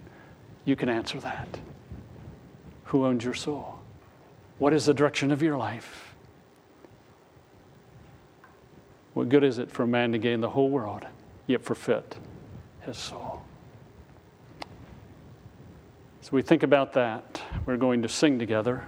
You 0.64 0.76
can 0.76 0.88
answer 0.88 1.20
that. 1.20 1.48
Who 2.84 3.06
owns 3.06 3.24
your 3.24 3.34
soul? 3.34 3.78
What 4.58 4.72
is 4.72 4.86
the 4.86 4.94
direction 4.94 5.30
of 5.30 5.42
your 5.42 5.56
life? 5.56 6.14
What 9.14 9.28
good 9.28 9.44
is 9.44 9.58
it 9.58 9.70
for 9.70 9.84
a 9.84 9.86
man 9.86 10.12
to 10.12 10.18
gain 10.18 10.40
the 10.40 10.50
whole 10.50 10.68
world, 10.68 11.06
yet 11.46 11.62
forfeit 11.62 12.16
his 12.82 12.96
soul? 12.96 13.42
So 16.20 16.30
we 16.32 16.42
think 16.42 16.62
about 16.62 16.92
that. 16.92 17.40
We're 17.66 17.76
going 17.76 18.02
to 18.02 18.08
sing 18.08 18.38
together. 18.38 18.84